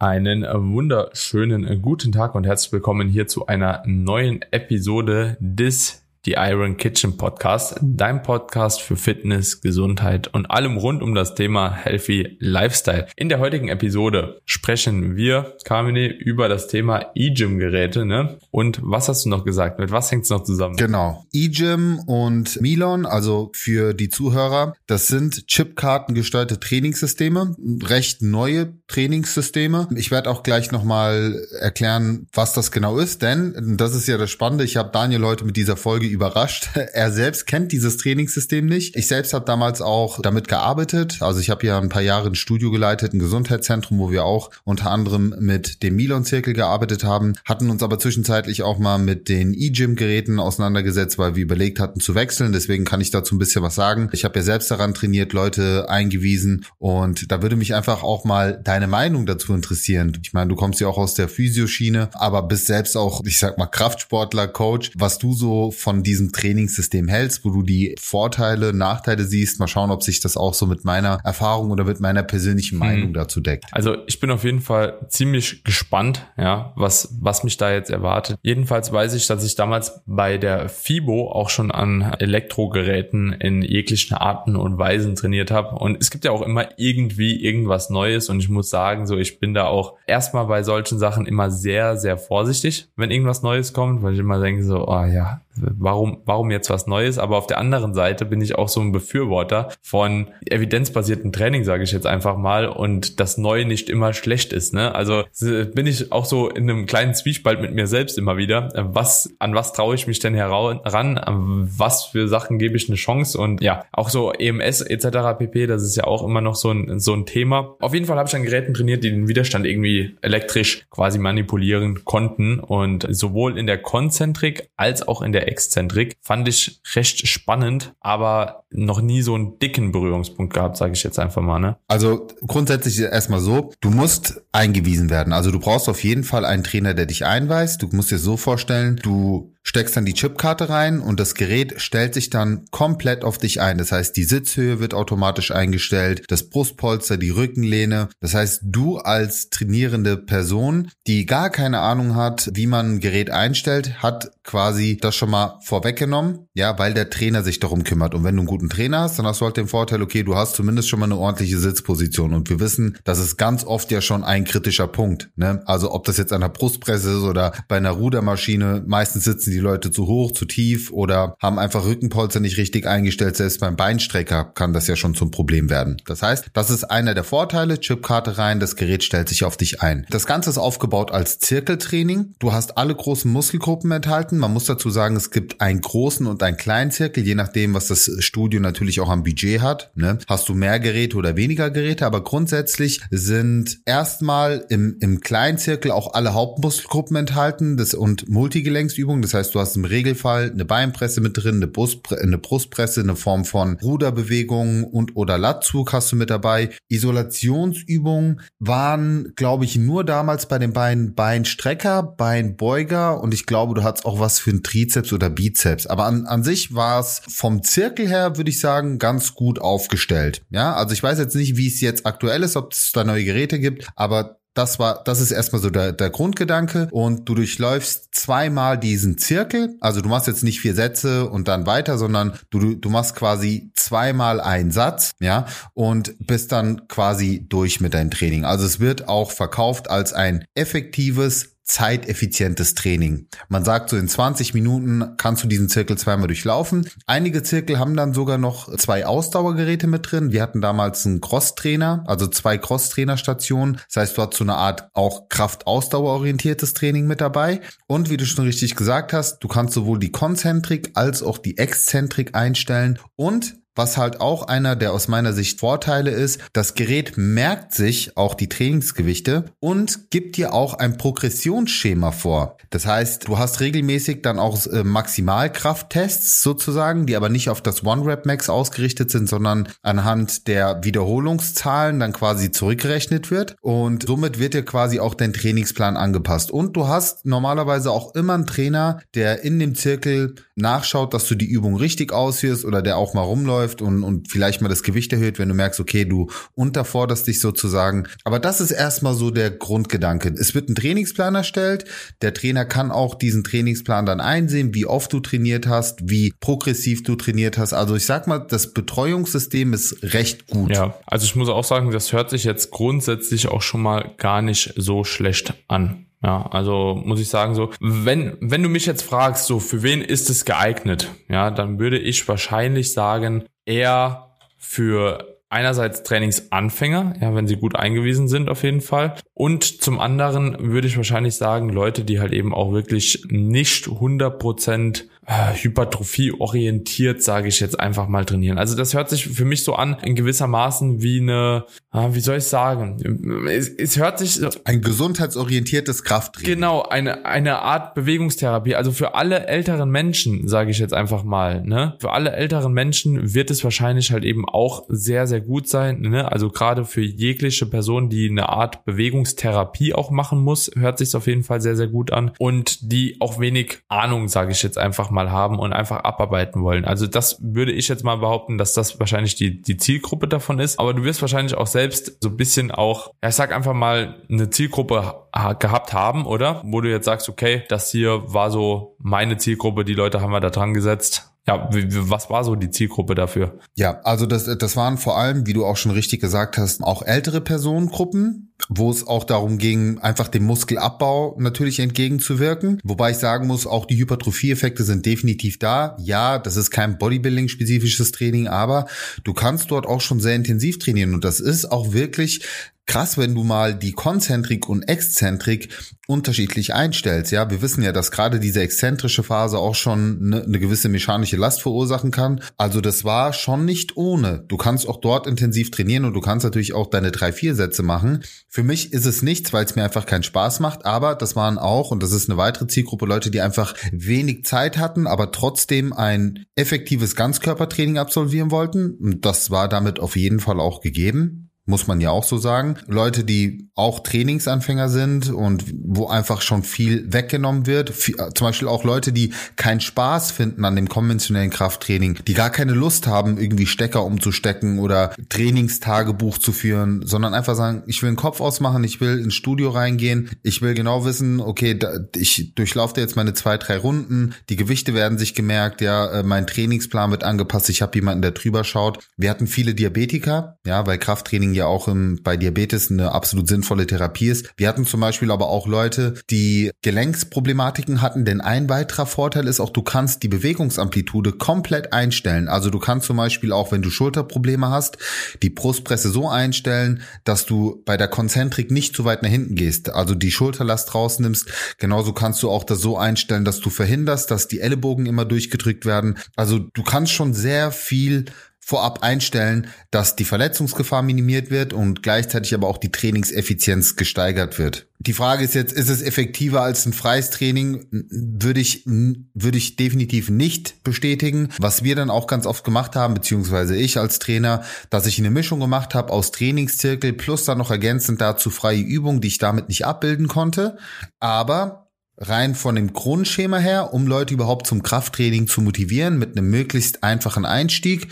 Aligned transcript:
Einen 0.00 0.44
wunderschönen 0.44 1.82
guten 1.82 2.12
Tag 2.12 2.36
und 2.36 2.46
herzlich 2.46 2.70
willkommen 2.70 3.08
hier 3.08 3.26
zu 3.26 3.48
einer 3.48 3.82
neuen 3.84 4.42
Episode 4.52 5.36
des 5.40 6.07
die 6.26 6.32
Iron 6.32 6.76
Kitchen 6.76 7.16
Podcast, 7.16 7.76
dein 7.80 8.22
Podcast 8.22 8.82
für 8.82 8.96
Fitness, 8.96 9.60
Gesundheit 9.60 10.28
und 10.28 10.50
allem 10.50 10.76
rund 10.76 11.02
um 11.02 11.14
das 11.14 11.34
Thema 11.34 11.72
Healthy 11.72 12.36
Lifestyle. 12.40 13.06
In 13.16 13.28
der 13.28 13.38
heutigen 13.38 13.68
Episode 13.68 14.40
sprechen 14.44 15.16
wir, 15.16 15.56
Carmine, 15.64 16.08
über 16.08 16.48
das 16.48 16.66
Thema 16.66 17.06
E-Gym-Geräte. 17.14 18.04
Ne? 18.04 18.38
Und 18.50 18.80
was 18.82 19.08
hast 19.08 19.24
du 19.24 19.28
noch 19.28 19.44
gesagt? 19.44 19.78
Mit 19.78 19.90
was 19.90 20.10
hängt 20.10 20.24
es 20.24 20.30
noch 20.30 20.42
zusammen? 20.42 20.76
Genau. 20.76 21.24
E-Gym 21.32 22.00
und 22.00 22.60
Milon, 22.60 23.06
also 23.06 23.50
für 23.54 23.94
die 23.94 24.08
Zuhörer, 24.08 24.74
das 24.86 25.06
sind 25.06 25.46
Chipkarten-gesteuerte 25.46 26.58
Trainingssysteme, 26.58 27.54
recht 27.84 28.22
neue 28.22 28.74
Trainingssysteme. 28.88 29.88
Ich 29.94 30.10
werde 30.10 30.30
auch 30.30 30.42
gleich 30.42 30.72
nochmal 30.72 31.46
erklären, 31.60 32.26
was 32.32 32.52
das 32.52 32.72
genau 32.72 32.98
ist, 32.98 33.22
denn 33.22 33.76
das 33.78 33.94
ist 33.94 34.08
ja 34.08 34.18
das 34.18 34.30
Spannende. 34.30 34.64
Ich 34.64 34.76
habe 34.76 34.90
Daniel 34.92 35.24
heute 35.24 35.44
mit 35.44 35.56
dieser 35.56 35.76
Folge 35.76 36.07
überrascht. 36.08 36.70
Er 36.98 37.12
selbst 37.12 37.46
kennt 37.46 37.70
dieses 37.72 37.96
Trainingssystem 37.98 38.66
nicht. 38.66 38.96
Ich 38.96 39.06
selbst 39.06 39.32
habe 39.32 39.44
damals 39.44 39.80
auch 39.82 40.20
damit 40.20 40.48
gearbeitet. 40.48 41.18
Also 41.20 41.38
ich 41.38 41.50
habe 41.50 41.66
ja 41.66 41.78
ein 41.78 41.90
paar 41.90 42.02
Jahre 42.02 42.28
ein 42.28 42.34
Studio 42.34 42.70
geleitet, 42.70 43.12
ein 43.12 43.18
Gesundheitszentrum, 43.18 43.98
wo 43.98 44.10
wir 44.10 44.24
auch 44.24 44.50
unter 44.64 44.90
anderem 44.90 45.34
mit 45.38 45.82
dem 45.82 45.96
Milon-Zirkel 45.96 46.54
gearbeitet 46.54 47.04
haben, 47.04 47.34
hatten 47.44 47.70
uns 47.70 47.82
aber 47.82 47.98
zwischenzeitlich 47.98 48.62
auch 48.62 48.78
mal 48.78 48.98
mit 48.98 49.28
den 49.28 49.54
E-Gym-Geräten 49.54 50.40
auseinandergesetzt, 50.40 51.18
weil 51.18 51.36
wir 51.36 51.42
überlegt 51.42 51.78
hatten 51.78 52.00
zu 52.00 52.14
wechseln. 52.14 52.52
Deswegen 52.52 52.84
kann 52.84 53.00
ich 53.00 53.10
dazu 53.10 53.34
ein 53.34 53.38
bisschen 53.38 53.62
was 53.62 53.74
sagen. 53.74 54.08
Ich 54.12 54.24
habe 54.24 54.38
ja 54.38 54.44
selbst 54.44 54.70
daran 54.70 54.94
trainiert, 54.94 55.32
Leute 55.32 55.88
eingewiesen 55.88 56.64
und 56.78 57.30
da 57.30 57.42
würde 57.42 57.56
mich 57.56 57.74
einfach 57.74 58.02
auch 58.02 58.24
mal 58.24 58.60
deine 58.62 58.86
Meinung 58.86 59.26
dazu 59.26 59.54
interessieren. 59.54 60.18
Ich 60.22 60.32
meine, 60.32 60.48
du 60.48 60.56
kommst 60.56 60.80
ja 60.80 60.88
auch 60.88 60.98
aus 60.98 61.14
der 61.14 61.28
Physioschiene, 61.28 62.10
aber 62.14 62.42
bist 62.42 62.66
selbst 62.66 62.96
auch, 62.96 63.22
ich 63.24 63.38
sag 63.38 63.58
mal, 63.58 63.66
Kraftsportler, 63.66 64.48
Coach, 64.48 64.90
was 64.96 65.18
du 65.18 65.34
so 65.34 65.70
von 65.70 65.97
diesem 66.02 66.32
Trainingssystem 66.32 67.08
hältst, 67.08 67.44
wo 67.44 67.50
du 67.50 67.62
die 67.62 67.94
Vorteile, 68.00 68.72
Nachteile 68.72 69.24
siehst. 69.24 69.60
Mal 69.60 69.68
schauen, 69.68 69.90
ob 69.90 70.02
sich 70.02 70.20
das 70.20 70.36
auch 70.36 70.54
so 70.54 70.66
mit 70.66 70.84
meiner 70.84 71.18
Erfahrung 71.24 71.70
oder 71.70 71.84
mit 71.84 72.00
meiner 72.00 72.22
persönlichen 72.22 72.72
hm. 72.72 72.78
Meinung 72.78 73.06
hm. 73.08 73.14
dazu 73.14 73.40
deckt. 73.40 73.66
Also 73.72 73.96
ich 74.06 74.20
bin 74.20 74.30
auf 74.30 74.44
jeden 74.44 74.60
Fall 74.60 74.98
ziemlich 75.08 75.64
gespannt, 75.64 76.26
ja, 76.36 76.72
was, 76.76 77.16
was 77.20 77.44
mich 77.44 77.56
da 77.56 77.72
jetzt 77.72 77.90
erwartet. 77.90 78.38
Jedenfalls 78.42 78.92
weiß 78.92 79.14
ich, 79.14 79.26
dass 79.26 79.44
ich 79.44 79.54
damals 79.54 80.00
bei 80.06 80.38
der 80.38 80.68
FIBO 80.68 81.30
auch 81.30 81.50
schon 81.50 81.70
an 81.70 82.14
Elektrogeräten 82.18 83.32
in 83.32 83.62
jeglichen 83.62 84.14
Arten 84.14 84.56
und 84.56 84.78
Weisen 84.78 85.16
trainiert 85.16 85.50
habe. 85.50 85.76
Und 85.76 86.00
es 86.00 86.10
gibt 86.10 86.24
ja 86.24 86.30
auch 86.30 86.42
immer 86.42 86.68
irgendwie 86.76 87.42
irgendwas 87.42 87.90
Neues. 87.90 88.28
Und 88.28 88.40
ich 88.40 88.48
muss 88.48 88.70
sagen, 88.70 89.06
so 89.06 89.16
ich 89.16 89.40
bin 89.40 89.54
da 89.54 89.66
auch 89.66 89.94
erstmal 90.06 90.46
bei 90.46 90.62
solchen 90.62 90.98
Sachen 90.98 91.26
immer 91.26 91.50
sehr, 91.50 91.96
sehr 91.96 92.18
vorsichtig, 92.18 92.88
wenn 92.96 93.10
irgendwas 93.10 93.42
Neues 93.42 93.72
kommt, 93.72 94.02
weil 94.02 94.14
ich 94.14 94.20
immer 94.20 94.40
denke 94.40 94.64
so, 94.64 94.86
oh 94.86 95.04
ja, 95.04 95.40
warum, 95.88 96.20
warum 96.26 96.50
jetzt 96.50 96.68
was 96.68 96.86
Neues? 96.86 97.18
Aber 97.18 97.38
auf 97.38 97.46
der 97.46 97.56
anderen 97.56 97.94
Seite 97.94 98.26
bin 98.26 98.42
ich 98.42 98.56
auch 98.56 98.68
so 98.68 98.80
ein 98.80 98.92
Befürworter 98.92 99.70
von 99.80 100.28
evidenzbasierten 100.50 101.32
Training, 101.32 101.64
sage 101.64 101.82
ich 101.82 101.92
jetzt 101.92 102.06
einfach 102.06 102.36
mal, 102.36 102.66
und 102.66 103.20
das 103.20 103.38
Neue 103.38 103.64
nicht 103.64 103.88
immer 103.88 104.12
schlecht 104.12 104.52
ist. 104.52 104.74
Ne? 104.74 104.94
Also 104.94 105.24
bin 105.40 105.86
ich 105.86 106.12
auch 106.12 106.26
so 106.26 106.50
in 106.50 106.68
einem 106.68 106.84
kleinen 106.84 107.14
Zwiespalt 107.14 107.62
mit 107.62 107.72
mir 107.72 107.86
selbst 107.86 108.18
immer 108.18 108.36
wieder. 108.36 108.68
Was, 108.74 109.30
an 109.38 109.54
was 109.54 109.72
traue 109.72 109.94
ich 109.94 110.06
mich 110.06 110.18
denn 110.18 110.34
heran? 110.34 111.16
An 111.16 111.70
was 111.76 112.04
für 112.06 112.28
Sachen 112.28 112.58
gebe 112.58 112.76
ich 112.76 112.88
eine 112.88 112.96
Chance? 112.96 113.38
Und 113.38 113.62
ja, 113.62 113.84
auch 113.92 114.10
so 114.10 114.32
EMS 114.32 114.82
etc. 114.82 115.38
pp, 115.38 115.66
das 115.66 115.82
ist 115.82 115.96
ja 115.96 116.04
auch 116.04 116.22
immer 116.22 116.42
noch 116.42 116.54
so 116.54 116.70
ein, 116.70 117.00
so 117.00 117.14
ein 117.14 117.24
Thema. 117.24 117.76
Auf 117.80 117.94
jeden 117.94 118.04
Fall 118.04 118.18
habe 118.18 118.28
ich 118.28 118.36
an 118.36 118.42
Geräten 118.42 118.74
trainiert, 118.74 119.04
die 119.04 119.10
den 119.10 119.26
Widerstand 119.26 119.64
irgendwie 119.64 120.16
elektrisch 120.20 120.86
quasi 120.90 121.18
manipulieren 121.18 122.04
konnten. 122.04 122.60
Und 122.60 123.06
sowohl 123.08 123.56
in 123.58 123.66
der 123.66 123.78
Konzentrik 123.78 124.68
als 124.76 125.06
auch 125.08 125.22
in 125.22 125.32
der 125.32 125.48
Exzentrik. 125.48 125.77
Fand 126.20 126.48
ich 126.48 126.80
recht 126.94 127.26
spannend, 127.28 127.94
aber 128.00 128.64
noch 128.70 129.00
nie 129.00 129.22
so 129.22 129.34
einen 129.34 129.58
dicken 129.58 129.92
Berührungspunkt 129.92 130.54
gehabt, 130.54 130.76
sage 130.76 130.92
ich 130.92 131.02
jetzt 131.02 131.18
einfach 131.18 131.42
mal. 131.42 131.58
Ne? 131.58 131.76
Also 131.86 132.26
grundsätzlich 132.46 133.00
erstmal 133.00 133.40
so, 133.40 133.72
du 133.80 133.90
musst 133.90 134.42
eingewiesen 134.52 135.10
werden. 135.10 135.32
Also 135.32 135.50
du 135.50 135.58
brauchst 135.58 135.88
auf 135.88 136.02
jeden 136.04 136.24
Fall 136.24 136.44
einen 136.44 136.64
Trainer, 136.64 136.94
der 136.94 137.06
dich 137.06 137.24
einweist. 137.24 137.82
Du 137.82 137.88
musst 137.92 138.10
dir 138.10 138.18
so 138.18 138.36
vorstellen, 138.36 138.96
du 138.96 139.54
steckst 139.68 139.96
dann 139.96 140.06
die 140.06 140.14
Chipkarte 140.14 140.70
rein 140.70 141.00
und 141.00 141.20
das 141.20 141.34
Gerät 141.34 141.80
stellt 141.80 142.14
sich 142.14 142.30
dann 142.30 142.64
komplett 142.70 143.22
auf 143.22 143.36
dich 143.36 143.60
ein. 143.60 143.76
Das 143.76 143.92
heißt, 143.92 144.16
die 144.16 144.24
Sitzhöhe 144.24 144.80
wird 144.80 144.94
automatisch 144.94 145.50
eingestellt, 145.50 146.24
das 146.28 146.48
Brustpolster, 146.48 147.18
die 147.18 147.30
Rückenlehne. 147.30 148.08
Das 148.20 148.32
heißt, 148.32 148.62
du 148.64 148.96
als 148.96 149.50
trainierende 149.50 150.16
Person, 150.16 150.90
die 151.06 151.26
gar 151.26 151.50
keine 151.50 151.80
Ahnung 151.80 152.14
hat, 152.14 152.50
wie 152.54 152.66
man 152.66 152.94
ein 152.94 153.00
Gerät 153.00 153.30
einstellt, 153.30 154.02
hat 154.02 154.30
quasi 154.42 154.96
das 154.96 155.14
schon 155.14 155.30
mal 155.30 155.58
vorweggenommen, 155.62 156.47
ja, 156.58 156.76
weil 156.78 156.92
der 156.92 157.08
Trainer 157.08 157.44
sich 157.44 157.60
darum 157.60 157.84
kümmert. 157.84 158.14
Und 158.14 158.24
wenn 158.24 158.34
du 158.34 158.40
einen 158.40 158.48
guten 158.48 158.68
Trainer 158.68 159.02
hast, 159.02 159.18
dann 159.18 159.26
hast 159.26 159.40
du 159.40 159.44
halt 159.44 159.56
den 159.56 159.68
Vorteil, 159.68 160.02
okay, 160.02 160.24
du 160.24 160.34
hast 160.34 160.56
zumindest 160.56 160.88
schon 160.88 160.98
mal 160.98 161.06
eine 161.06 161.16
ordentliche 161.16 161.56
Sitzposition. 161.56 162.34
Und 162.34 162.50
wir 162.50 162.58
wissen, 162.58 162.98
das 163.04 163.20
ist 163.20 163.36
ganz 163.36 163.64
oft 163.64 163.92
ja 163.92 164.00
schon 164.00 164.24
ein 164.24 164.44
kritischer 164.44 164.88
Punkt. 164.88 165.30
Ne? 165.36 165.62
Also 165.66 165.92
ob 165.92 166.04
das 166.04 166.16
jetzt 166.16 166.32
an 166.32 166.40
der 166.40 166.48
Brustpresse 166.48 167.18
ist 167.18 167.22
oder 167.22 167.52
bei 167.68 167.76
einer 167.76 167.92
Rudermaschine, 167.92 168.82
meistens 168.86 169.22
sitzen 169.22 169.52
die 169.52 169.60
Leute 169.60 169.92
zu 169.92 170.08
hoch, 170.08 170.32
zu 170.32 170.46
tief 170.46 170.90
oder 170.90 171.36
haben 171.38 171.60
einfach 171.60 171.84
Rückenpolster 171.84 172.40
nicht 172.40 172.56
richtig 172.58 172.88
eingestellt. 172.88 173.36
Selbst 173.36 173.60
beim 173.60 173.76
Beinstrecker 173.76 174.44
kann 174.44 174.72
das 174.72 174.88
ja 174.88 174.96
schon 174.96 175.14
zum 175.14 175.30
Problem 175.30 175.70
werden. 175.70 175.98
Das 176.06 176.22
heißt, 176.22 176.46
das 176.54 176.70
ist 176.70 176.84
einer 176.90 177.14
der 177.14 177.24
Vorteile. 177.24 177.78
Chipkarte 177.78 178.36
rein, 178.36 178.58
das 178.58 178.74
Gerät 178.74 179.04
stellt 179.04 179.28
sich 179.28 179.44
auf 179.44 179.56
dich 179.56 179.80
ein. 179.80 180.06
Das 180.10 180.26
Ganze 180.26 180.50
ist 180.50 180.58
aufgebaut 180.58 181.12
als 181.12 181.38
Zirkeltraining. 181.38 182.34
Du 182.40 182.52
hast 182.52 182.76
alle 182.76 182.96
großen 182.96 183.30
Muskelgruppen 183.30 183.92
enthalten. 183.92 184.38
Man 184.38 184.52
muss 184.52 184.64
dazu 184.64 184.90
sagen, 184.90 185.14
es 185.14 185.30
gibt 185.30 185.60
einen 185.60 185.80
großen 185.80 186.26
und 186.26 186.42
einen 186.42 186.47
kleinen 186.56 186.90
Zirkel, 186.90 187.24
je 187.24 187.34
nachdem, 187.34 187.74
was 187.74 187.88
das 187.88 188.10
Studio 188.18 188.60
natürlich 188.60 189.00
auch 189.00 189.08
am 189.08 189.22
Budget 189.22 189.60
hat. 189.60 189.90
Ne? 189.94 190.18
Hast 190.26 190.48
du 190.48 190.54
mehr 190.54 190.80
Geräte 190.80 191.16
oder 191.16 191.36
weniger 191.36 191.70
Geräte, 191.70 192.06
aber 192.06 192.22
grundsätzlich 192.22 193.00
sind 193.10 193.80
erstmal 193.84 194.64
im, 194.68 194.96
im 195.00 195.20
kleinen 195.20 195.58
Zirkel 195.58 195.90
auch 195.90 196.14
alle 196.14 196.34
Hauptmuskelgruppen 196.34 197.16
enthalten 197.16 197.76
das, 197.76 197.94
und 197.94 198.28
Multigelenksübungen. 198.28 199.22
Das 199.22 199.34
heißt, 199.34 199.54
du 199.54 199.60
hast 199.60 199.76
im 199.76 199.84
Regelfall 199.84 200.50
eine 200.50 200.64
Beinpresse 200.64 201.20
mit 201.20 201.36
drin, 201.36 201.56
eine, 201.56 201.66
Brustpre 201.66 202.18
eine 202.18 202.38
Brustpresse, 202.38 203.00
eine 203.00 203.16
Form 203.16 203.44
von 203.44 203.78
Ruderbewegungen 203.82 204.84
und 204.84 205.16
oder 205.16 205.38
Latzug 205.38 205.92
hast 205.92 206.12
du 206.12 206.16
mit 206.16 206.30
dabei. 206.30 206.70
Isolationsübungen 206.88 208.40
waren, 208.58 209.32
glaube 209.36 209.64
ich, 209.64 209.76
nur 209.76 210.04
damals 210.04 210.46
bei 210.46 210.58
den 210.58 210.72
Beinen 210.72 211.14
Beinstrecker, 211.14 212.02
Beinbeuger 212.02 213.20
und 213.20 213.34
ich 213.34 213.46
glaube, 213.46 213.74
du 213.74 213.82
hattest 213.82 214.06
auch 214.06 214.20
was 214.20 214.38
für 214.38 214.50
einen 214.50 214.62
Trizeps 214.62 215.12
oder 215.12 215.30
Bizeps. 215.30 215.86
Aber 215.86 216.04
an, 216.04 216.26
an 216.26 216.37
sich 216.42 216.74
war 216.74 217.00
es 217.00 217.22
vom 217.28 217.62
Zirkel 217.62 218.08
her, 218.08 218.36
würde 218.36 218.50
ich 218.50 218.60
sagen, 218.60 218.98
ganz 218.98 219.34
gut 219.34 219.60
aufgestellt. 219.60 220.42
Ja, 220.50 220.74
also 220.74 220.92
ich 220.92 221.02
weiß 221.02 221.18
jetzt 221.18 221.34
nicht, 221.34 221.56
wie 221.56 221.68
es 221.68 221.80
jetzt 221.80 222.06
aktuell 222.06 222.42
ist, 222.42 222.56
ob 222.56 222.72
es 222.72 222.92
da 222.92 223.04
neue 223.04 223.24
Geräte 223.24 223.58
gibt, 223.58 223.88
aber 223.96 224.38
das 224.58 224.80
war, 224.80 225.04
das 225.04 225.20
ist 225.20 225.30
erstmal 225.30 225.62
so 225.62 225.70
der, 225.70 225.92
der 225.92 226.10
Grundgedanke 226.10 226.88
und 226.90 227.28
du 227.28 227.36
durchläufst 227.36 228.08
zweimal 228.12 228.76
diesen 228.76 229.16
Zirkel. 229.16 229.76
Also 229.80 230.00
du 230.00 230.08
machst 230.08 230.26
jetzt 230.26 230.42
nicht 230.42 230.60
vier 230.60 230.74
Sätze 230.74 231.30
und 231.30 231.46
dann 231.46 231.64
weiter, 231.64 231.96
sondern 231.96 232.36
du, 232.50 232.74
du 232.74 232.90
machst 232.90 233.14
quasi 233.14 233.70
zweimal 233.76 234.40
einen 234.40 234.72
Satz, 234.72 235.12
ja, 235.20 235.46
und 235.74 236.14
bist 236.26 236.50
dann 236.50 236.88
quasi 236.88 237.46
durch 237.48 237.80
mit 237.80 237.94
deinem 237.94 238.10
Training. 238.10 238.44
Also 238.44 238.66
es 238.66 238.80
wird 238.80 239.06
auch 239.06 239.30
verkauft 239.30 239.90
als 239.90 240.12
ein 240.12 240.44
effektives 240.56 241.57
zeiteffizientes 241.68 242.74
Training. 242.74 243.28
Man 243.48 243.62
sagt 243.62 243.90
so 243.90 243.96
in 243.96 244.08
20 244.08 244.54
Minuten 244.54 245.16
kannst 245.18 245.44
du 245.44 245.48
diesen 245.48 245.68
Zirkel 245.68 245.98
zweimal 245.98 246.26
durchlaufen. 246.26 246.88
Einige 247.06 247.42
Zirkel 247.42 247.78
haben 247.78 247.94
dann 247.94 248.14
sogar 248.14 248.38
noch 248.38 248.74
zwei 248.76 249.04
Ausdauergeräte 249.04 249.86
mit 249.86 250.10
drin. 250.10 250.32
Wir 250.32 250.42
hatten 250.42 250.62
damals 250.62 251.04
einen 251.04 251.20
Cross-Trainer, 251.20 252.04
also 252.06 252.26
zwei 252.26 252.56
Cross-Trainer-Stationen. 252.56 253.80
Das 253.86 253.96
heißt, 253.96 254.16
du 254.16 254.22
hast 254.22 254.34
so 254.34 254.44
eine 254.44 254.56
Art 254.56 254.88
auch 254.94 255.28
Kraft-Ausdauer-orientiertes 255.28 256.72
Training 256.72 257.06
mit 257.06 257.20
dabei. 257.20 257.60
Und 257.86 258.08
wie 258.08 258.16
du 258.16 258.24
schon 258.24 258.46
richtig 258.46 258.74
gesagt 258.74 259.12
hast, 259.12 259.40
du 259.40 259.48
kannst 259.48 259.74
sowohl 259.74 259.98
die 259.98 260.10
Konzentrik 260.10 260.92
als 260.94 261.22
auch 261.22 261.36
die 261.36 261.58
Exzentrik 261.58 262.34
einstellen 262.34 262.98
und 263.14 263.56
was 263.78 263.96
halt 263.96 264.20
auch 264.20 264.48
einer 264.48 264.76
der 264.76 264.92
aus 264.92 265.08
meiner 265.08 265.32
Sicht 265.32 265.60
Vorteile 265.60 266.10
ist, 266.10 266.40
das 266.52 266.74
Gerät 266.74 267.16
merkt 267.16 267.72
sich 267.72 268.16
auch 268.16 268.34
die 268.34 268.48
Trainingsgewichte 268.48 269.44
und 269.60 270.10
gibt 270.10 270.36
dir 270.36 270.52
auch 270.52 270.74
ein 270.74 270.98
Progressionsschema 270.98 272.10
vor. 272.10 272.58
Das 272.70 272.84
heißt, 272.84 273.28
du 273.28 273.38
hast 273.38 273.60
regelmäßig 273.60 274.20
dann 274.22 274.38
auch 274.38 274.66
äh, 274.66 274.84
Maximalkrafttests 274.84 276.42
sozusagen, 276.42 277.06
die 277.06 277.16
aber 277.16 277.28
nicht 277.30 277.48
auf 277.48 277.62
das 277.62 277.84
One-Rep-Max 277.84 278.50
ausgerichtet 278.50 279.10
sind, 279.10 279.28
sondern 279.28 279.68
anhand 279.82 280.48
der 280.48 280.84
Wiederholungszahlen 280.84 281.98
dann 282.00 282.12
quasi 282.12 282.50
zurückgerechnet 282.50 283.30
wird. 283.30 283.56
Und 283.62 284.06
somit 284.06 284.38
wird 284.38 284.54
dir 284.54 284.64
quasi 284.64 285.00
auch 285.00 285.14
dein 285.14 285.32
Trainingsplan 285.32 285.96
angepasst. 285.96 286.50
Und 286.50 286.76
du 286.76 286.88
hast 286.88 287.24
normalerweise 287.24 287.90
auch 287.90 288.14
immer 288.14 288.34
einen 288.34 288.46
Trainer, 288.46 289.00
der 289.14 289.44
in 289.44 289.58
dem 289.58 289.74
Zirkel 289.74 290.34
nachschaut, 290.56 291.14
dass 291.14 291.26
du 291.28 291.36
die 291.36 291.46
Übung 291.46 291.76
richtig 291.76 292.12
ausführst 292.12 292.64
oder 292.64 292.82
der 292.82 292.98
auch 292.98 293.14
mal 293.14 293.22
rumläuft 293.22 293.67
läuft 293.68 293.82
und, 293.82 294.02
und 294.02 294.30
vielleicht 294.30 294.60
mal 294.60 294.68
das 294.68 294.82
Gewicht 294.82 295.12
erhöht, 295.12 295.38
wenn 295.38 295.48
du 295.48 295.54
merkst, 295.54 295.80
okay, 295.80 296.04
du 296.04 296.30
unterforderst 296.54 297.26
dich 297.26 297.40
sozusagen. 297.40 298.06
Aber 298.24 298.38
das 298.38 298.60
ist 298.60 298.70
erstmal 298.70 299.14
so 299.14 299.30
der 299.30 299.50
Grundgedanke. 299.50 300.30
Es 300.38 300.54
wird 300.54 300.68
ein 300.68 300.74
Trainingsplan 300.74 301.34
erstellt. 301.34 301.84
Der 302.22 302.34
Trainer 302.34 302.64
kann 302.64 302.90
auch 302.90 303.14
diesen 303.14 303.44
Trainingsplan 303.44 304.06
dann 304.06 304.20
einsehen, 304.20 304.74
wie 304.74 304.86
oft 304.86 305.12
du 305.12 305.20
trainiert 305.20 305.66
hast, 305.66 306.08
wie 306.08 306.32
progressiv 306.40 307.02
du 307.02 307.16
trainiert 307.16 307.58
hast. 307.58 307.72
Also 307.72 307.94
ich 307.96 308.06
sag 308.06 308.26
mal, 308.26 308.38
das 308.38 308.72
Betreuungssystem 308.72 309.72
ist 309.72 310.02
recht 310.14 310.48
gut. 310.48 310.74
Ja, 310.74 310.98
also 311.06 311.24
ich 311.24 311.36
muss 311.36 311.48
auch 311.48 311.64
sagen, 311.64 311.90
das 311.90 312.12
hört 312.12 312.30
sich 312.30 312.44
jetzt 312.44 312.70
grundsätzlich 312.70 313.48
auch 313.48 313.62
schon 313.62 313.82
mal 313.82 314.14
gar 314.18 314.42
nicht 314.42 314.74
so 314.76 315.04
schlecht 315.04 315.54
an. 315.68 316.06
Ja, 316.22 316.46
also 316.50 317.00
muss 317.04 317.20
ich 317.20 317.28
sagen 317.28 317.54
so, 317.54 317.70
wenn 317.78 318.36
wenn 318.40 318.62
du 318.62 318.68
mich 318.68 318.86
jetzt 318.86 319.02
fragst, 319.02 319.46
so 319.46 319.60
für 319.60 319.84
wen 319.84 320.02
ist 320.02 320.30
es 320.30 320.44
geeignet, 320.44 321.08
ja, 321.28 321.50
dann 321.52 321.78
würde 321.78 321.98
ich 321.98 322.26
wahrscheinlich 322.26 322.92
sagen 322.92 323.44
eher 323.68 324.30
für 324.56 325.38
einerseits 325.50 326.02
Trainingsanfänger, 326.02 327.14
ja, 327.20 327.34
wenn 327.34 327.46
sie 327.46 327.56
gut 327.56 327.74
eingewiesen 327.74 328.28
sind 328.28 328.50
auf 328.50 328.62
jeden 328.64 328.80
Fall. 328.80 329.14
Und 329.34 329.64
zum 329.64 329.98
anderen 329.98 330.56
würde 330.72 330.88
ich 330.88 330.96
wahrscheinlich 330.96 331.36
sagen, 331.36 331.70
Leute, 331.70 332.04
die 332.04 332.20
halt 332.20 332.32
eben 332.32 332.54
auch 332.54 332.72
wirklich 332.72 333.24
nicht 333.28 333.88
100 333.88 334.38
Prozent 334.38 335.08
äh, 335.28 335.52
Hypertrophie 335.52 336.32
orientiert, 336.32 337.22
sage 337.22 337.48
ich 337.48 337.60
jetzt 337.60 337.78
einfach 337.78 338.08
mal 338.08 338.24
trainieren. 338.24 338.56
Also 338.56 338.74
das 338.74 338.94
hört 338.94 339.10
sich 339.10 339.28
für 339.28 339.44
mich 339.44 339.62
so 339.62 339.74
an, 339.74 339.98
in 340.02 340.14
gewissermaßen 340.14 341.02
wie 341.02 341.20
eine, 341.20 341.66
äh, 341.92 342.08
wie 342.12 342.20
soll 342.20 342.38
ich 342.38 342.44
sagen, 342.44 343.46
es, 343.46 343.68
es 343.68 343.98
hört 343.98 344.18
sich 344.18 344.40
ein 344.64 344.80
gesundheitsorientiertes 344.80 346.02
Krafttraining. 346.02 346.54
Genau, 346.54 346.82
eine 346.82 347.26
eine 347.26 347.58
Art 347.58 347.94
Bewegungstherapie. 347.94 348.74
Also 348.74 348.90
für 348.90 349.14
alle 349.14 349.46
älteren 349.46 349.90
Menschen, 349.90 350.48
sage 350.48 350.70
ich 350.70 350.78
jetzt 350.78 350.94
einfach 350.94 351.24
mal, 351.24 351.62
ne, 351.62 351.96
für 352.00 352.12
alle 352.12 352.32
älteren 352.32 352.72
Menschen 352.72 353.34
wird 353.34 353.50
es 353.50 353.62
wahrscheinlich 353.62 354.10
halt 354.12 354.24
eben 354.24 354.48
auch 354.48 354.84
sehr 354.88 355.26
sehr 355.26 355.42
gut 355.42 355.68
sein, 355.68 356.00
ne? 356.00 356.32
Also 356.32 356.48
gerade 356.48 356.86
für 356.86 357.02
jegliche 357.02 357.66
Person, 357.66 358.08
die 358.08 358.30
eine 358.30 358.48
Art 358.48 358.82
Bewegungstherapie 358.86 359.92
auch 359.92 360.10
machen 360.10 360.40
muss, 360.40 360.70
hört 360.74 360.96
sich 360.96 361.14
auf 361.14 361.26
jeden 361.26 361.42
Fall 361.42 361.60
sehr 361.60 361.76
sehr 361.76 361.88
gut 361.88 362.12
an 362.12 362.30
und 362.38 362.92
die 362.92 363.16
auch 363.20 363.38
wenig 363.38 363.80
Ahnung, 363.88 364.28
sage 364.28 364.52
ich 364.52 364.62
jetzt 364.62 364.78
einfach 364.78 365.10
mal 365.10 365.17
mal 365.18 365.32
haben 365.32 365.58
und 365.58 365.72
einfach 365.72 366.04
abarbeiten 366.04 366.62
wollen. 366.62 366.84
Also 366.84 367.06
das 367.08 367.38
würde 367.42 367.72
ich 367.72 367.88
jetzt 367.88 368.04
mal 368.04 368.16
behaupten, 368.16 368.56
dass 368.56 368.72
das 368.72 369.00
wahrscheinlich 369.00 369.34
die, 369.34 369.60
die 369.60 369.76
Zielgruppe 369.76 370.28
davon 370.28 370.60
ist. 370.60 370.78
Aber 370.78 370.94
du 370.94 371.02
wirst 371.02 371.20
wahrscheinlich 371.20 371.56
auch 371.56 371.66
selbst 371.66 372.22
so 372.22 372.28
ein 372.28 372.36
bisschen 372.36 372.70
auch, 372.70 373.12
ja, 373.22 373.30
ich 373.30 373.34
sag 373.34 373.52
einfach 373.52 373.74
mal, 373.74 374.22
eine 374.30 374.50
Zielgruppe 374.50 375.26
gehabt 375.58 375.92
haben, 375.92 376.24
oder? 376.24 376.62
Wo 376.64 376.80
du 376.80 376.88
jetzt 376.88 377.06
sagst, 377.06 377.28
okay, 377.28 377.64
das 377.68 377.90
hier 377.90 378.22
war 378.32 378.50
so 378.50 378.96
meine 378.98 379.36
Zielgruppe, 379.38 379.84
die 379.84 379.94
Leute 379.94 380.20
haben 380.20 380.30
wir 380.30 380.40
da 380.40 380.50
dran 380.50 380.74
gesetzt 380.74 381.28
ja, 381.48 381.66
was 381.70 382.28
war 382.28 382.44
so 382.44 382.56
die 382.56 382.70
Zielgruppe 382.70 383.14
dafür? 383.14 383.58
Ja, 383.74 384.00
also 384.04 384.26
das, 384.26 384.44
das 384.58 384.76
waren 384.76 384.98
vor 384.98 385.16
allem, 385.16 385.46
wie 385.46 385.54
du 385.54 385.64
auch 385.64 385.78
schon 385.78 385.92
richtig 385.92 386.20
gesagt 386.20 386.58
hast, 386.58 386.84
auch 386.84 387.00
ältere 387.00 387.40
Personengruppen, 387.40 388.47
wo 388.68 388.90
es 388.90 389.06
auch 389.06 389.24
darum 389.24 389.58
ging, 389.58 389.98
einfach 389.98 390.28
dem 390.28 390.44
Muskelabbau 390.44 391.36
natürlich 391.38 391.80
entgegenzuwirken. 391.80 392.80
Wobei 392.84 393.12
ich 393.12 393.18
sagen 393.18 393.46
muss, 393.46 393.66
auch 393.66 393.86
die 393.86 393.96
Hypertrophie-Effekte 393.98 394.84
sind 394.84 395.06
definitiv 395.06 395.58
da. 395.58 395.96
Ja, 396.00 396.38
das 396.38 396.56
ist 396.56 396.70
kein 396.70 396.98
Bodybuilding-spezifisches 396.98 398.12
Training, 398.12 398.48
aber 398.48 398.86
du 399.24 399.32
kannst 399.32 399.70
dort 399.70 399.86
auch 399.86 400.00
schon 400.00 400.20
sehr 400.20 400.34
intensiv 400.34 400.78
trainieren 400.78 401.14
und 401.14 401.24
das 401.24 401.40
ist 401.40 401.70
auch 401.70 401.92
wirklich 401.92 402.44
krass, 402.88 403.18
wenn 403.18 403.34
du 403.34 403.44
mal 403.44 403.74
die 403.74 403.92
Konzentrik 403.92 404.68
und 404.68 404.82
Exzentrik 404.88 405.68
unterschiedlich 406.08 406.72
einstellst. 406.72 407.30
Ja, 407.32 407.50
wir 407.50 407.60
wissen 407.60 407.82
ja, 407.82 407.92
dass 407.92 408.10
gerade 408.10 408.40
diese 408.40 408.62
exzentrische 408.62 409.22
Phase 409.22 409.58
auch 409.58 409.74
schon 409.74 410.20
eine, 410.22 410.42
eine 410.42 410.58
gewisse 410.58 410.88
mechanische 410.88 411.36
Last 411.36 411.60
verursachen 411.60 412.10
kann. 412.10 412.40
Also 412.56 412.80
das 412.80 413.04
war 413.04 413.34
schon 413.34 413.66
nicht 413.66 413.98
ohne. 413.98 414.42
Du 414.48 414.56
kannst 414.56 414.88
auch 414.88 415.02
dort 415.02 415.26
intensiv 415.26 415.70
trainieren 415.70 416.06
und 416.06 416.14
du 416.14 416.22
kannst 416.22 416.44
natürlich 416.44 416.72
auch 416.72 416.86
deine 416.86 417.12
drei, 417.12 417.30
vier 417.30 417.54
Sätze 417.54 417.82
machen. 417.82 418.24
Für 418.48 418.62
mich 418.62 418.94
ist 418.94 419.04
es 419.04 419.20
nichts, 419.20 419.52
weil 419.52 419.66
es 419.66 419.76
mir 419.76 419.84
einfach 419.84 420.06
keinen 420.06 420.22
Spaß 420.22 420.60
macht. 420.60 420.86
Aber 420.86 421.14
das 421.14 421.36
waren 421.36 421.58
auch, 421.58 421.90
und 421.90 422.02
das 422.02 422.12
ist 422.12 422.30
eine 422.30 422.38
weitere 422.38 422.68
Zielgruppe, 422.68 423.04
Leute, 423.04 423.30
die 423.30 423.42
einfach 423.42 423.74
wenig 423.92 424.46
Zeit 424.46 424.78
hatten, 424.78 425.06
aber 425.06 425.30
trotzdem 425.30 425.92
ein 425.92 426.46
effektives 426.54 427.14
Ganzkörpertraining 427.16 427.98
absolvieren 427.98 428.50
wollten. 428.50 428.92
Und 428.92 429.26
das 429.26 429.50
war 429.50 429.68
damit 429.68 430.00
auf 430.00 430.16
jeden 430.16 430.40
Fall 430.40 430.58
auch 430.58 430.80
gegeben 430.80 431.47
muss 431.68 431.86
man 431.86 432.00
ja 432.00 432.10
auch 432.10 432.24
so 432.24 432.38
sagen. 432.38 432.76
Leute, 432.86 433.24
die 433.24 433.68
auch 433.74 434.00
Trainingsanfänger 434.00 434.88
sind 434.88 435.30
und 435.30 435.64
wo 435.84 436.08
einfach 436.08 436.40
schon 436.40 436.62
viel 436.62 437.12
weggenommen 437.12 437.66
wird. 437.66 437.90
Äh, 437.90 438.30
zum 438.34 438.46
Beispiel 438.46 438.68
auch 438.68 438.84
Leute, 438.84 439.12
die 439.12 439.34
keinen 439.56 439.80
Spaß 439.80 440.30
finden 440.30 440.64
an 440.64 440.74
dem 440.76 440.88
konventionellen 440.88 441.50
Krafttraining, 441.50 442.20
die 442.26 442.34
gar 442.34 442.50
keine 442.50 442.72
Lust 442.72 443.06
haben, 443.06 443.38
irgendwie 443.38 443.66
Stecker 443.66 444.04
umzustecken 444.04 444.78
oder 444.78 445.14
Trainingstagebuch 445.28 446.38
zu 446.38 446.52
führen, 446.52 447.02
sondern 447.04 447.34
einfach 447.34 447.54
sagen, 447.54 447.82
ich 447.86 448.02
will 448.02 448.08
einen 448.08 448.16
Kopf 448.16 448.40
ausmachen, 448.40 448.82
ich 448.82 449.00
will 449.02 449.18
ins 449.18 449.34
Studio 449.34 449.68
reingehen, 449.68 450.30
ich 450.42 450.62
will 450.62 450.72
genau 450.72 451.04
wissen, 451.04 451.40
okay, 451.40 451.78
ich 452.16 452.54
durchlaufe 452.54 452.98
jetzt 452.98 453.14
meine 453.14 453.34
zwei, 453.34 453.58
drei 453.58 453.76
Runden, 453.76 454.34
die 454.48 454.56
Gewichte 454.56 454.94
werden 454.94 455.18
sich 455.18 455.34
gemerkt, 455.34 455.82
ja, 455.82 456.10
äh, 456.10 456.22
mein 456.22 456.46
Trainingsplan 456.46 457.10
wird 457.10 457.24
angepasst, 457.24 457.68
ich 457.68 457.82
habe 457.82 457.96
jemanden, 457.96 458.22
der 458.22 458.30
drüber 458.30 458.64
schaut. 458.64 459.00
Wir 459.18 459.28
hatten 459.28 459.46
viele 459.46 459.74
Diabetiker, 459.74 460.56
ja, 460.64 460.86
weil 460.86 460.96
Krafttraining 460.96 461.57
ja 461.58 461.66
auch 461.66 461.88
im, 461.88 462.20
bei 462.22 462.36
Diabetes 462.36 462.90
eine 462.90 463.12
absolut 463.12 463.48
sinnvolle 463.48 463.86
Therapie 463.86 464.28
ist. 464.28 464.50
Wir 464.56 464.68
hatten 464.68 464.86
zum 464.86 465.00
Beispiel 465.00 465.30
aber 465.30 465.48
auch 465.48 465.66
Leute, 465.66 466.14
die 466.30 466.70
Gelenksproblematiken 466.82 468.00
hatten, 468.00 468.24
denn 468.24 468.40
ein 468.40 468.68
weiterer 468.68 469.06
Vorteil 469.06 469.46
ist 469.46 469.60
auch, 469.60 469.70
du 469.70 469.82
kannst 469.82 470.22
die 470.22 470.28
Bewegungsamplitude 470.28 471.32
komplett 471.32 471.92
einstellen. 471.92 472.48
Also 472.48 472.70
du 472.70 472.78
kannst 472.78 473.06
zum 473.06 473.16
Beispiel 473.18 473.52
auch, 473.52 473.72
wenn 473.72 473.82
du 473.82 473.90
Schulterprobleme 473.90 474.70
hast, 474.70 474.98
die 475.42 475.50
Brustpresse 475.50 476.10
so 476.10 476.28
einstellen, 476.28 477.02
dass 477.24 477.46
du 477.46 477.82
bei 477.84 477.96
der 477.96 478.08
Konzentrik 478.08 478.70
nicht 478.70 478.96
zu 478.96 479.04
weit 479.04 479.22
nach 479.22 479.30
hinten 479.30 479.54
gehst. 479.54 479.90
Also 479.90 480.14
die 480.14 480.30
Schulterlast 480.30 480.94
rausnimmst. 480.94 481.48
Genauso 481.78 482.12
kannst 482.12 482.42
du 482.42 482.50
auch 482.50 482.64
das 482.64 482.80
so 482.80 482.96
einstellen, 482.96 483.44
dass 483.44 483.60
du 483.60 483.70
verhinderst, 483.70 484.30
dass 484.30 484.48
die 484.48 484.60
Ellenbogen 484.60 485.06
immer 485.06 485.24
durchgedrückt 485.24 485.84
werden. 485.84 486.18
Also 486.36 486.58
du 486.58 486.82
kannst 486.82 487.12
schon 487.12 487.34
sehr 487.34 487.72
viel 487.72 488.26
vorab 488.68 489.02
einstellen, 489.02 489.68
dass 489.90 490.14
die 490.14 490.26
Verletzungsgefahr 490.26 491.00
minimiert 491.00 491.50
wird 491.50 491.72
und 491.72 492.02
gleichzeitig 492.02 492.52
aber 492.52 492.68
auch 492.68 492.76
die 492.76 492.92
Trainingseffizienz 492.92 493.96
gesteigert 493.96 494.58
wird. 494.58 494.88
Die 494.98 495.14
Frage 495.14 495.42
ist 495.42 495.54
jetzt, 495.54 495.72
ist 495.72 495.88
es 495.88 496.02
effektiver 496.02 496.60
als 496.60 496.84
ein 496.84 496.92
freies 496.92 497.30
Training? 497.30 497.86
Würde 497.90 498.60
ich, 498.60 498.82
würde 498.84 499.56
ich 499.56 499.76
definitiv 499.76 500.28
nicht 500.28 500.84
bestätigen. 500.84 501.48
Was 501.58 501.82
wir 501.82 501.96
dann 501.96 502.10
auch 502.10 502.26
ganz 502.26 502.44
oft 502.44 502.62
gemacht 502.62 502.94
haben, 502.94 503.14
beziehungsweise 503.14 503.74
ich 503.74 503.96
als 503.96 504.18
Trainer, 504.18 504.62
dass 504.90 505.06
ich 505.06 505.18
eine 505.18 505.30
Mischung 505.30 505.60
gemacht 505.60 505.94
habe 505.94 506.12
aus 506.12 506.30
Trainingszirkel 506.30 507.14
plus 507.14 507.46
dann 507.46 507.56
noch 507.56 507.70
ergänzend 507.70 508.20
dazu 508.20 508.50
freie 508.50 508.82
Übungen, 508.82 509.22
die 509.22 509.28
ich 509.28 509.38
damit 509.38 509.68
nicht 509.68 509.86
abbilden 509.86 510.28
konnte. 510.28 510.76
Aber 511.20 511.88
rein 512.18 512.54
von 512.54 512.74
dem 512.74 512.92
Grundschema 512.92 513.56
her, 513.56 513.94
um 513.94 514.06
Leute 514.06 514.34
überhaupt 514.34 514.66
zum 514.66 514.82
Krafttraining 514.82 515.46
zu 515.46 515.62
motivieren 515.62 516.18
mit 516.18 516.36
einem 516.36 516.50
möglichst 516.50 517.02
einfachen 517.02 517.46
Einstieg, 517.46 518.08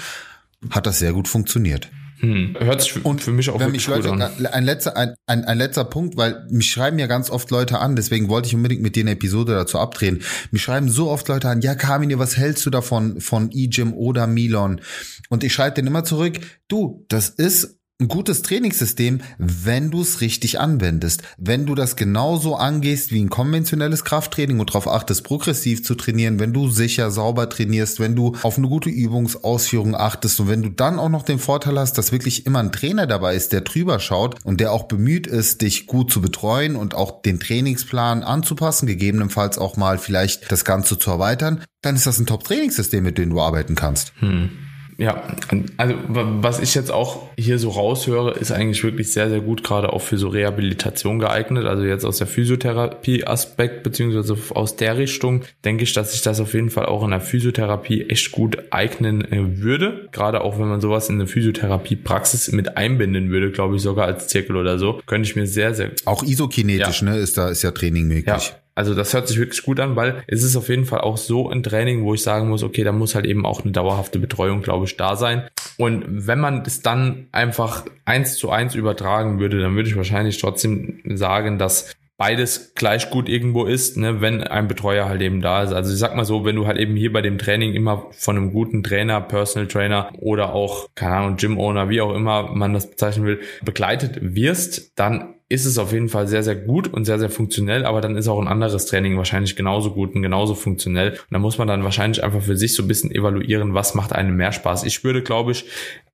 hat 0.71 0.87
das 0.87 0.99
sehr 0.99 1.13
gut 1.13 1.29
funktioniert. 1.29 1.91
Hm. 2.21 2.57
Hört 2.59 2.81
sich 2.81 3.05
und 3.05 3.23
für 3.23 3.33
mich 3.33 3.51
auch 3.51 3.61
wenn 3.61 3.73
mich 3.73 3.87
Leute, 3.89 4.11
an. 4.11 4.23
Ein 4.23 4.65
letzter, 4.65 4.97
ein, 4.97 5.15
ein, 5.27 5.45
ein 5.45 5.59
letzter 5.59 5.85
Punkt, 5.85 6.17
weil 6.17 6.47
mich 6.51 6.71
schreiben 6.71 6.99
ja 6.99 7.07
ganz 7.07 7.29
oft 7.29 7.51
Leute 7.51 7.79
an, 7.79 7.95
deswegen 7.95 8.31
wollte 8.31 8.49
ich 8.49 8.55
unbedingt 8.55 8.81
mit 8.81 8.97
dir 8.97 9.03
eine 9.03 9.11
Episode 9.11 9.55
dazu 9.55 9.79
abdrehen. 9.79 10.23
Mich 10.51 10.63
schreiben 10.63 10.89
so 10.89 11.11
oft 11.11 11.29
Leute 11.29 11.51
an, 11.51 11.61
ja 11.61 11.75
Carmine, 11.75 12.19
was 12.19 12.39
hältst 12.39 12.65
du 12.65 12.71
davon 12.71 13.21
von 13.21 13.51
E-Gym 13.53 13.93
oder 13.93 14.27
Milon? 14.27 14.81
Und 15.29 15.45
ich 15.45 15.53
schreibe 15.53 15.75
denen 15.75 15.89
immer 15.89 16.05
zurück, 16.05 16.41
du, 16.69 17.05
das 17.09 17.29
ist 17.29 17.79
ein 17.99 18.09
gutes 18.09 18.43
Trainingssystem, 18.43 19.23
wenn 19.39 19.91
du 19.91 20.03
es 20.03 20.21
richtig 20.21 20.61
anwendest. 20.61 21.23
Wenn 21.39 21.65
du 21.65 21.75
das 21.75 21.97
genauso 21.97 22.55
angehst 22.57 23.11
wie 23.11 23.23
ein 23.23 23.31
konventionelles 23.31 24.05
Krafttraining 24.05 24.61
und 24.61 24.69
darauf 24.69 24.87
achtest, 24.87 25.25
progressiv 25.25 25.83
zu 25.83 25.95
trainieren, 25.95 26.39
wenn 26.39 26.53
du 26.53 26.69
sicher, 26.69 27.11
sauber 27.11 27.49
trainierst, 27.49 27.99
wenn 27.99 28.15
du 28.15 28.37
auf 28.43 28.59
eine 28.59 28.69
gute 28.69 28.91
Übungsausführung 28.91 29.95
achtest 29.95 30.39
und 30.41 30.49
wenn 30.49 30.63
du 30.63 30.69
dann 30.69 30.99
auch 30.99 31.09
noch 31.09 31.23
den 31.23 31.39
Vorteil 31.39 31.79
hast, 31.79 31.97
dass 31.97 32.13
wirklich 32.13 32.45
immer 32.45 32.59
ein 32.59 32.71
Trainer 32.71 33.07
dabei 33.07 33.35
ist, 33.35 33.55
der 33.55 33.63
drüber 33.63 33.99
schaut 33.99 34.45
und 34.45 34.61
der 34.61 34.73
auch 34.73 34.85
bemüht 34.85 35.27
ist, 35.27 35.63
dich 35.63 35.87
gut 35.87 36.13
zu 36.13 36.21
betreuen 36.21 36.77
und 36.77 36.95
auch 36.95 37.23
den 37.23 37.41
Trainingsplan 37.41 38.23
anzupassen, 38.23 38.87
gegebenenfalls 38.87 39.57
auch 39.57 39.79
mal 39.79 39.97
vielleicht 39.97 40.53
das 40.53 40.67
Ganze 40.67 40.99
zu 40.99 41.11
erweitern, 41.11 41.65
dann 41.81 41.97
ist 41.97 42.07
das 42.07 42.19
ein 42.19 42.27
Top-Trainingssystem, 42.27 43.03
mit 43.03 43.17
dem 43.17 43.31
du 43.31 43.41
arbeiten 43.41 43.75
kannst. 43.75 44.13
Hm. 44.19 44.66
Ja, 44.99 45.25
also 45.77 45.95
was 46.07 46.61
ich 46.61 46.75
jetzt 46.75 46.91
auch 46.91 47.29
hier 47.39 47.59
so 47.59 47.71
raushöre, 47.71 48.33
ist 48.33 48.51
eigentlich 48.51 48.83
wirklich 48.83 49.13
sehr, 49.13 49.29
sehr 49.29 49.41
gut, 49.41 49.63
gerade 49.63 49.93
auch 49.93 50.01
für 50.01 50.17
so 50.17 50.29
Rehabilitation 50.29 51.19
geeignet. 51.19 51.67
Also 51.67 51.85
jetzt 51.85 52.05
aus 52.05 52.17
der 52.19 52.27
Physiotherapie-Aspekt, 52.27 53.83
beziehungsweise 53.83 54.37
aus 54.55 54.77
der 54.77 54.97
Richtung, 54.97 55.43
denke 55.65 55.85
ich, 55.85 55.93
dass 55.93 56.13
sich 56.13 56.23
das 56.23 56.41
auf 56.41 56.55
jeden 56.55 56.71
Fall 56.71 56.87
auch 56.87 57.05
in 57.05 57.11
der 57.11 57.21
Physiotherapie 57.21 58.09
echt 58.09 58.33
gut 58.33 58.57
eignen 58.71 59.31
äh, 59.31 59.61
würde. 59.61 60.09
Gerade 60.13 60.41
auch 60.41 60.59
wenn 60.59 60.69
man 60.69 60.81
sowas 60.81 61.11
in 61.11 61.17
eine 61.17 61.27
Physiotherapie-Praxis 61.27 62.53
mit 62.53 62.77
einbinden 62.79 63.31
würde, 63.31 63.51
glaube 63.51 63.77
ich, 63.77 63.83
sogar 63.83 64.07
als 64.07 64.29
Zirkel 64.29 64.57
oder 64.57 64.79
so, 64.79 65.01
könnte 65.07 65.29
ich 65.29 65.37
mir 65.37 65.47
sehr, 65.47 65.75
sehr. 65.75 65.91
Auch 66.07 66.23
isokinetisch, 66.23 67.03
ja. 67.03 67.11
ne, 67.11 67.19
ist 67.19 67.37
da, 67.37 67.51
ist 67.51 67.63
ja 67.63 67.71
Training 67.71 68.09
möglich. 68.09 68.27
Ja. 68.27 68.57
Also 68.77 68.95
das 68.95 69.15
hört 69.15 69.27
sich 69.27 69.39
wirklich 69.39 69.63
gut 69.63 69.81
an, 69.81 69.97
weil 69.97 70.23
es 70.27 70.43
ist 70.43 70.55
auf 70.55 70.69
jeden 70.69 70.85
Fall 70.85 71.01
auch 71.01 71.17
so 71.17 71.49
ein 71.49 71.63
Training, 71.63 72.05
wo 72.05 72.13
ich 72.13 72.23
sagen 72.23 72.49
muss, 72.49 72.63
okay, 72.63 72.85
da 72.85 72.93
muss 72.93 73.15
halt 73.15 73.25
eben 73.25 73.47
auch 73.47 73.65
eine 73.65 73.73
dauerhafte 73.73 74.19
Betreuung, 74.19 74.61
glaube 74.61 74.85
ich, 74.85 74.97
da 74.99 75.17
sein. 75.17 75.49
Und 75.79 76.05
wenn 76.07 76.39
man 76.39 76.63
es 76.67 76.83
dann 76.83 77.27
einfach 77.33 77.87
eins 78.05 78.37
zu 78.37 78.51
eins 78.51 78.75
übertragen 78.75 79.41
würde, 79.41 79.61
dann 79.61 79.75
würde 79.75 79.89
ich 79.89 79.97
wahrscheinlich 79.97 80.39
trotzdem 80.39 81.01
sagen, 81.17 81.59
dass 81.59 81.95
beides 82.19 82.75
gleich 82.75 83.11
gut 83.11 83.29
irgendwo 83.29 83.65
ist, 83.65 83.97
ne, 83.97 84.21
wenn 84.21 84.43
ein 84.43 84.69
Betreuer 84.69 85.09
halt 85.09 85.21
eben 85.21 85.43
da 85.43 85.63
ist. 85.63 85.73
Also 85.73 85.93
ich 85.93 85.99
sag 85.99 86.17
mal 86.17 86.25
so, 86.25 86.45
wenn 86.45 86.57
du 86.57 86.67
halt 86.67 86.79
eben 86.79 86.97
hier 86.97 87.13
bei 87.13 87.23
dem 87.23 87.39
Training 87.39 87.75
immer 87.75 88.07
von 88.13 88.37
einem 88.37 88.53
guten 88.53 88.83
Trainer, 88.83 89.21
Personal 89.21 89.69
Trainer 89.69 90.11
oder 90.19 90.53
auch, 90.55 90.89
keine 90.95 91.17
Ahnung, 91.17 91.37
Gym 91.37 91.59
Owner, 91.59 91.89
wie 91.89 92.01
auch 92.01 92.15
immer 92.15 92.55
man 92.55 92.73
das 92.73 92.91
bezeichnen 92.91 93.27
will, 93.27 93.41
begleitet 93.63 94.19
wirst, 94.21 94.93
dann 94.97 95.36
ist 95.49 95.65
es 95.65 95.79
auf 95.79 95.93
jeden 95.93 96.09
Fall 96.09 96.27
sehr, 96.27 96.43
sehr 96.43 96.57
gut 96.57 96.89
und 96.89 97.05
sehr, 97.05 97.21
sehr 97.21 97.31
funktionell, 97.31 97.85
aber 97.85 98.01
dann 98.01 98.17
ist 98.17 98.27
auch 98.27 98.41
ein 98.41 98.49
anderes 98.49 98.87
Training 98.87 99.17
wahrscheinlich 99.17 99.55
genauso 99.55 99.93
gut 99.93 100.15
und 100.15 100.23
genauso 100.23 100.55
funktionell. 100.55 101.13
Und 101.13 101.31
da 101.31 101.39
muss 101.39 101.59
man 101.59 101.69
dann 101.69 101.85
wahrscheinlich 101.85 102.25
einfach 102.25 102.43
für 102.43 102.57
sich 102.57 102.75
so 102.75 102.83
ein 102.83 102.89
bisschen 102.89 103.13
evaluieren, 103.13 103.73
was 103.73 103.95
macht 103.95 104.13
einem 104.13 104.37
mehr 104.37 104.51
Spaß. 104.51 104.83
Ich 104.85 105.05
würde, 105.05 105.23
glaube 105.23 105.53
ich, 105.53 105.67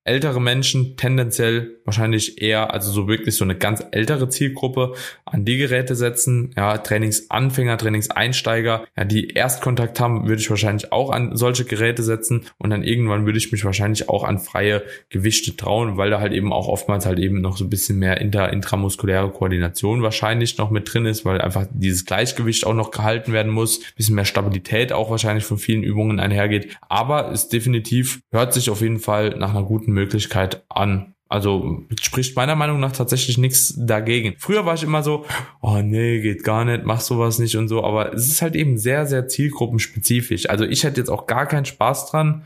ältere 0.04 0.40
Menschen 0.40 0.97
tendenziell 0.97 1.78
wahrscheinlich 1.85 2.40
eher, 2.40 2.73
also 2.73 2.90
so 2.90 3.09
wirklich 3.09 3.37
so 3.37 3.44
eine 3.44 3.56
ganz 3.56 3.85
ältere 3.92 4.28
Zielgruppe 4.28 4.94
an 5.25 5.44
die 5.44 5.56
Geräte 5.56 5.94
setzen. 5.94 6.52
Ja, 6.56 6.78
Trainingsanfänger, 6.78 7.78
Trainingseinsteiger, 7.78 8.85
ja, 8.97 9.04
die 9.04 9.28
Erstkontakt 9.28 10.00
haben, 10.00 10.28
würde 10.28 10.40
ich 10.40 10.50
wahrscheinlich 10.50 10.92
auch 10.92 11.11
an 11.11 11.37
solche 11.37 11.64
Geräte 11.64 12.02
setzen 12.02 12.47
und 12.59 12.71
dann 12.71 12.82
irgendwann 12.82 13.26
würde 13.26 13.38
ich 13.38 13.52
mich 13.52 13.64
wahrscheinlich 13.64 14.09
auch 14.09 14.25
an 14.25 14.38
freie 14.38 14.82
Gewichte 15.09 15.56
trauen, 15.56 15.97
weil 15.97 16.11
da 16.11 16.21
halt 16.21 16.32
eben 16.32 16.52
auch 16.52 16.68
oftmals 16.68 17.06
halt 17.06 17.18
eben 17.18 17.40
noch 17.40 17.56
so 17.56 17.64
ein 17.64 17.71
bisschen 17.71 17.99
mehr 17.99 18.21
inter 18.21 18.52
intramuskuläre 18.52 19.30
Koordination 19.30 20.02
wahrscheinlich 20.02 20.59
noch 20.59 20.71
mit 20.71 20.92
drin 20.92 21.06
ist, 21.06 21.25
weil 21.25 21.40
einfach 21.40 21.66
dieses 21.73 22.04
Gleichgewicht 22.04 22.66
auch 22.66 22.75
noch 22.75 22.90
gehalten 22.90 23.32
werden 23.32 23.52
muss, 23.52 23.80
bisschen 23.94 24.14
mehr 24.16 24.25
Stabilität 24.25 24.92
auch 24.92 25.11
wahrscheinlich 25.11 25.44
von 25.44 25.59
vielen 25.59 25.82
Übungen 25.82 26.18
einhergeht, 26.18 26.76
aber 26.88 27.30
es 27.30 27.49
definitiv 27.49 28.21
hört 28.30 28.52
sich 28.52 28.71
auf 28.71 28.80
jeden 28.80 28.99
Fall 28.99 29.37
nach 29.38 29.50
einer 29.50 29.64
guten 29.64 29.91
Möglichkeit 29.92 30.64
an. 30.68 31.14
Also 31.28 31.84
spricht 31.99 32.37
meiner 32.37 32.56
Meinung 32.56 32.78
nach 32.78 32.92
tatsächlich 32.92 33.38
nichts 33.38 33.75
dagegen. 33.78 34.34
Früher 34.37 34.66
war 34.66 34.75
ich 34.75 34.82
immer 34.82 35.02
so, 35.02 35.25
oh 35.62 35.78
nee, 35.78 36.20
geht 36.20 36.44
gar 36.44 36.66
nicht, 36.66 36.84
mach 36.84 37.00
sowas 37.00 37.38
nicht 37.38 37.56
und 37.56 37.68
so, 37.68 37.82
aber 37.82 38.12
es 38.12 38.26
ist 38.26 38.42
halt 38.42 38.54
eben 38.54 38.76
sehr, 38.76 39.06
sehr 39.06 39.28
zielgruppenspezifisch. 39.28 40.50
Also 40.50 40.64
ich 40.64 40.84
hätte 40.84 41.00
jetzt 41.00 41.08
auch 41.08 41.26
gar 41.26 41.46
keinen 41.46 41.64
Spaß 41.64 42.11
dran, 42.11 42.42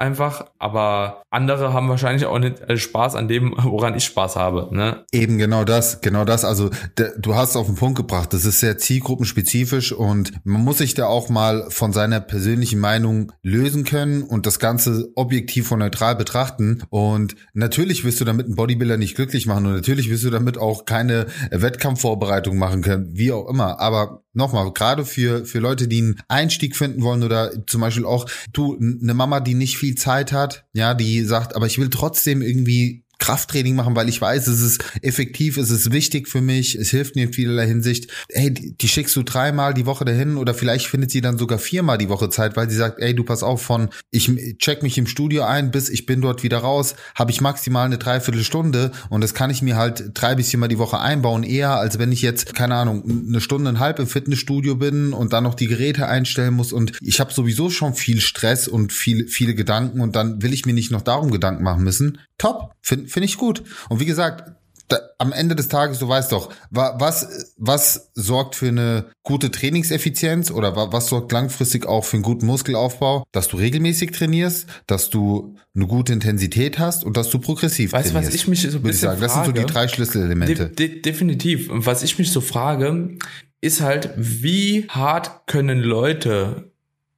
einfach, 0.00 0.46
aber 0.58 1.22
andere 1.30 1.72
haben 1.72 1.88
wahrscheinlich 1.88 2.26
auch 2.26 2.38
nicht 2.38 2.60
äh, 2.60 2.76
Spaß 2.76 3.14
an 3.14 3.28
dem, 3.28 3.54
woran 3.62 3.94
ich 3.96 4.04
Spaß 4.04 4.36
habe. 4.36 4.68
Ne? 4.74 5.04
Eben 5.12 5.38
genau 5.38 5.64
das, 5.64 6.00
genau 6.00 6.24
das. 6.24 6.44
Also 6.44 6.70
du 7.18 7.34
hast 7.34 7.56
auf 7.56 7.66
den 7.66 7.76
Punkt 7.76 7.96
gebracht. 7.96 8.32
Das 8.32 8.44
ist 8.44 8.60
sehr 8.60 8.78
zielgruppenspezifisch 8.78 9.92
und 9.92 10.32
man 10.44 10.64
muss 10.64 10.78
sich 10.78 10.94
da 10.94 11.06
auch 11.06 11.28
mal 11.28 11.66
von 11.70 11.92
seiner 11.92 12.20
persönlichen 12.20 12.80
Meinung 12.80 13.32
lösen 13.42 13.84
können 13.84 14.22
und 14.22 14.46
das 14.46 14.58
Ganze 14.58 15.10
objektiv 15.14 15.70
und 15.70 15.78
neutral 15.78 16.16
betrachten. 16.16 16.82
Und 16.90 17.36
natürlich 17.52 18.04
wirst 18.04 18.20
du 18.20 18.24
damit 18.24 18.46
einen 18.46 18.56
Bodybuilder 18.56 18.96
nicht 18.96 19.14
glücklich 19.14 19.46
machen 19.46 19.66
und 19.66 19.74
natürlich 19.74 20.10
wirst 20.10 20.24
du 20.24 20.30
damit 20.30 20.58
auch 20.58 20.84
keine 20.84 21.26
Wettkampfvorbereitung 21.50 22.56
machen 22.56 22.82
können, 22.82 23.10
wie 23.12 23.32
auch 23.32 23.48
immer. 23.48 23.78
Aber 23.80 24.22
nochmal, 24.32 24.72
gerade 24.72 25.04
für, 25.04 25.44
für 25.44 25.58
Leute, 25.58 25.88
die 25.88 25.98
einen 25.98 26.20
Einstieg 26.28 26.76
finden 26.76 27.02
wollen 27.02 27.22
oder 27.22 27.52
zum 27.66 27.80
Beispiel 27.80 28.04
auch, 28.04 28.26
du, 28.52 28.76
eine 28.78 29.14
Mama, 29.14 29.40
die 29.40 29.54
nicht 29.54 29.76
viel 29.76 29.89
Zeit 29.94 30.32
hat, 30.32 30.64
ja, 30.72 30.94
die 30.94 31.22
sagt, 31.22 31.56
aber 31.56 31.66
ich 31.66 31.78
will 31.78 31.90
trotzdem 31.90 32.42
irgendwie 32.42 33.04
Krafttraining 33.20 33.76
machen, 33.76 33.94
weil 33.94 34.08
ich 34.08 34.20
weiß, 34.20 34.46
es 34.48 34.62
ist 34.62 34.84
effektiv, 35.02 35.56
es 35.56 35.70
ist 35.70 35.92
wichtig 35.92 36.28
für 36.28 36.40
mich, 36.40 36.74
es 36.74 36.90
hilft 36.90 37.14
mir 37.14 37.24
in 37.24 37.32
vielerlei 37.32 37.66
Hinsicht. 37.66 38.10
Ey, 38.28 38.52
die, 38.52 38.76
die 38.76 38.88
schickst 38.88 39.14
du 39.14 39.22
dreimal 39.22 39.74
die 39.74 39.86
Woche 39.86 40.04
dahin 40.04 40.36
oder 40.36 40.54
vielleicht 40.54 40.86
findet 40.86 41.10
sie 41.10 41.20
dann 41.20 41.38
sogar 41.38 41.58
viermal 41.58 41.98
die 41.98 42.08
Woche 42.08 42.30
Zeit, 42.30 42.56
weil 42.56 42.68
sie 42.68 42.76
sagt, 42.76 42.98
ey, 42.98 43.14
du 43.14 43.22
pass 43.22 43.42
auf, 43.42 43.62
von 43.62 43.90
ich 44.10 44.30
check 44.58 44.82
mich 44.82 44.98
im 44.98 45.06
Studio 45.06 45.44
ein, 45.44 45.70
bis 45.70 45.88
ich 45.88 46.06
bin 46.06 46.20
dort 46.20 46.42
wieder 46.42 46.58
raus, 46.58 46.96
habe 47.14 47.30
ich 47.30 47.40
maximal 47.40 47.86
eine 47.86 47.98
Dreiviertelstunde 47.98 48.90
und 49.10 49.20
das 49.20 49.34
kann 49.34 49.50
ich 49.50 49.62
mir 49.62 49.76
halt 49.76 50.10
drei 50.14 50.34
bis 50.34 50.48
viermal 50.50 50.68
die 50.68 50.78
Woche 50.78 50.98
einbauen, 50.98 51.42
eher 51.42 51.76
als 51.76 51.98
wenn 51.98 52.12
ich 52.12 52.22
jetzt, 52.22 52.54
keine 52.54 52.74
Ahnung, 52.74 53.24
eine 53.28 53.40
Stunde 53.40 53.70
und 53.70 53.78
halb 53.78 53.98
im 53.98 54.06
Fitnessstudio 54.06 54.76
bin 54.76 55.12
und 55.12 55.32
dann 55.32 55.44
noch 55.44 55.54
die 55.54 55.66
Geräte 55.66 56.08
einstellen 56.08 56.54
muss 56.54 56.72
und 56.72 56.98
ich 57.02 57.20
habe 57.20 57.32
sowieso 57.32 57.70
schon 57.70 57.94
viel 57.94 58.20
Stress 58.20 58.66
und 58.66 58.92
viel, 58.92 59.28
viele 59.28 59.54
Gedanken 59.54 60.00
und 60.00 60.16
dann 60.16 60.42
will 60.42 60.54
ich 60.54 60.64
mir 60.64 60.72
nicht 60.72 60.90
noch 60.90 61.02
darum 61.02 61.30
Gedanken 61.30 61.62
machen 61.62 61.84
müssen. 61.84 62.18
Top, 62.38 62.74
finde 62.80 63.09
Finde 63.10 63.26
ich 63.26 63.36
gut. 63.36 63.62
Und 63.88 64.00
wie 64.00 64.06
gesagt, 64.06 64.52
da, 64.90 64.98
am 65.18 65.32
Ende 65.32 65.54
des 65.54 65.68
Tages, 65.68 65.98
du 65.98 66.08
weißt 66.08 66.32
doch, 66.32 66.52
was, 66.70 67.54
was 67.56 68.10
sorgt 68.14 68.56
für 68.56 68.68
eine 68.68 69.06
gute 69.22 69.50
Trainingseffizienz 69.50 70.50
oder 70.50 70.74
was 70.92 71.06
sorgt 71.06 71.32
langfristig 71.32 71.86
auch 71.86 72.04
für 72.04 72.16
einen 72.16 72.24
guten 72.24 72.46
Muskelaufbau? 72.46 73.24
Dass 73.32 73.48
du 73.48 73.56
regelmäßig 73.56 74.10
trainierst, 74.10 74.66
dass 74.86 75.10
du 75.10 75.56
eine 75.74 75.86
gute 75.86 76.12
Intensität 76.12 76.78
hast 76.78 77.04
und 77.04 77.16
dass 77.16 77.30
du 77.30 77.38
progressiv 77.38 77.92
weißt, 77.92 78.10
trainierst. 78.10 78.28
Was 78.28 78.34
ich 78.34 78.48
mich 78.48 78.62
so 78.62 78.66
ein 78.66 78.82
bisschen 78.82 78.90
ich 78.90 78.98
sagen. 78.98 79.18
Frage, 79.18 79.20
das 79.20 79.34
sind 79.34 79.46
so 79.46 79.52
die 79.52 79.72
drei 79.72 79.88
Schlüsselelemente. 79.88 80.68
De 80.70 80.88
de 80.88 81.02
definitiv. 81.02 81.70
Und 81.70 81.86
was 81.86 82.02
ich 82.02 82.18
mich 82.18 82.32
so 82.32 82.40
frage, 82.40 83.16
ist 83.60 83.80
halt, 83.80 84.10
wie 84.16 84.88
hart 84.88 85.46
können 85.46 85.80
Leute 85.80 86.69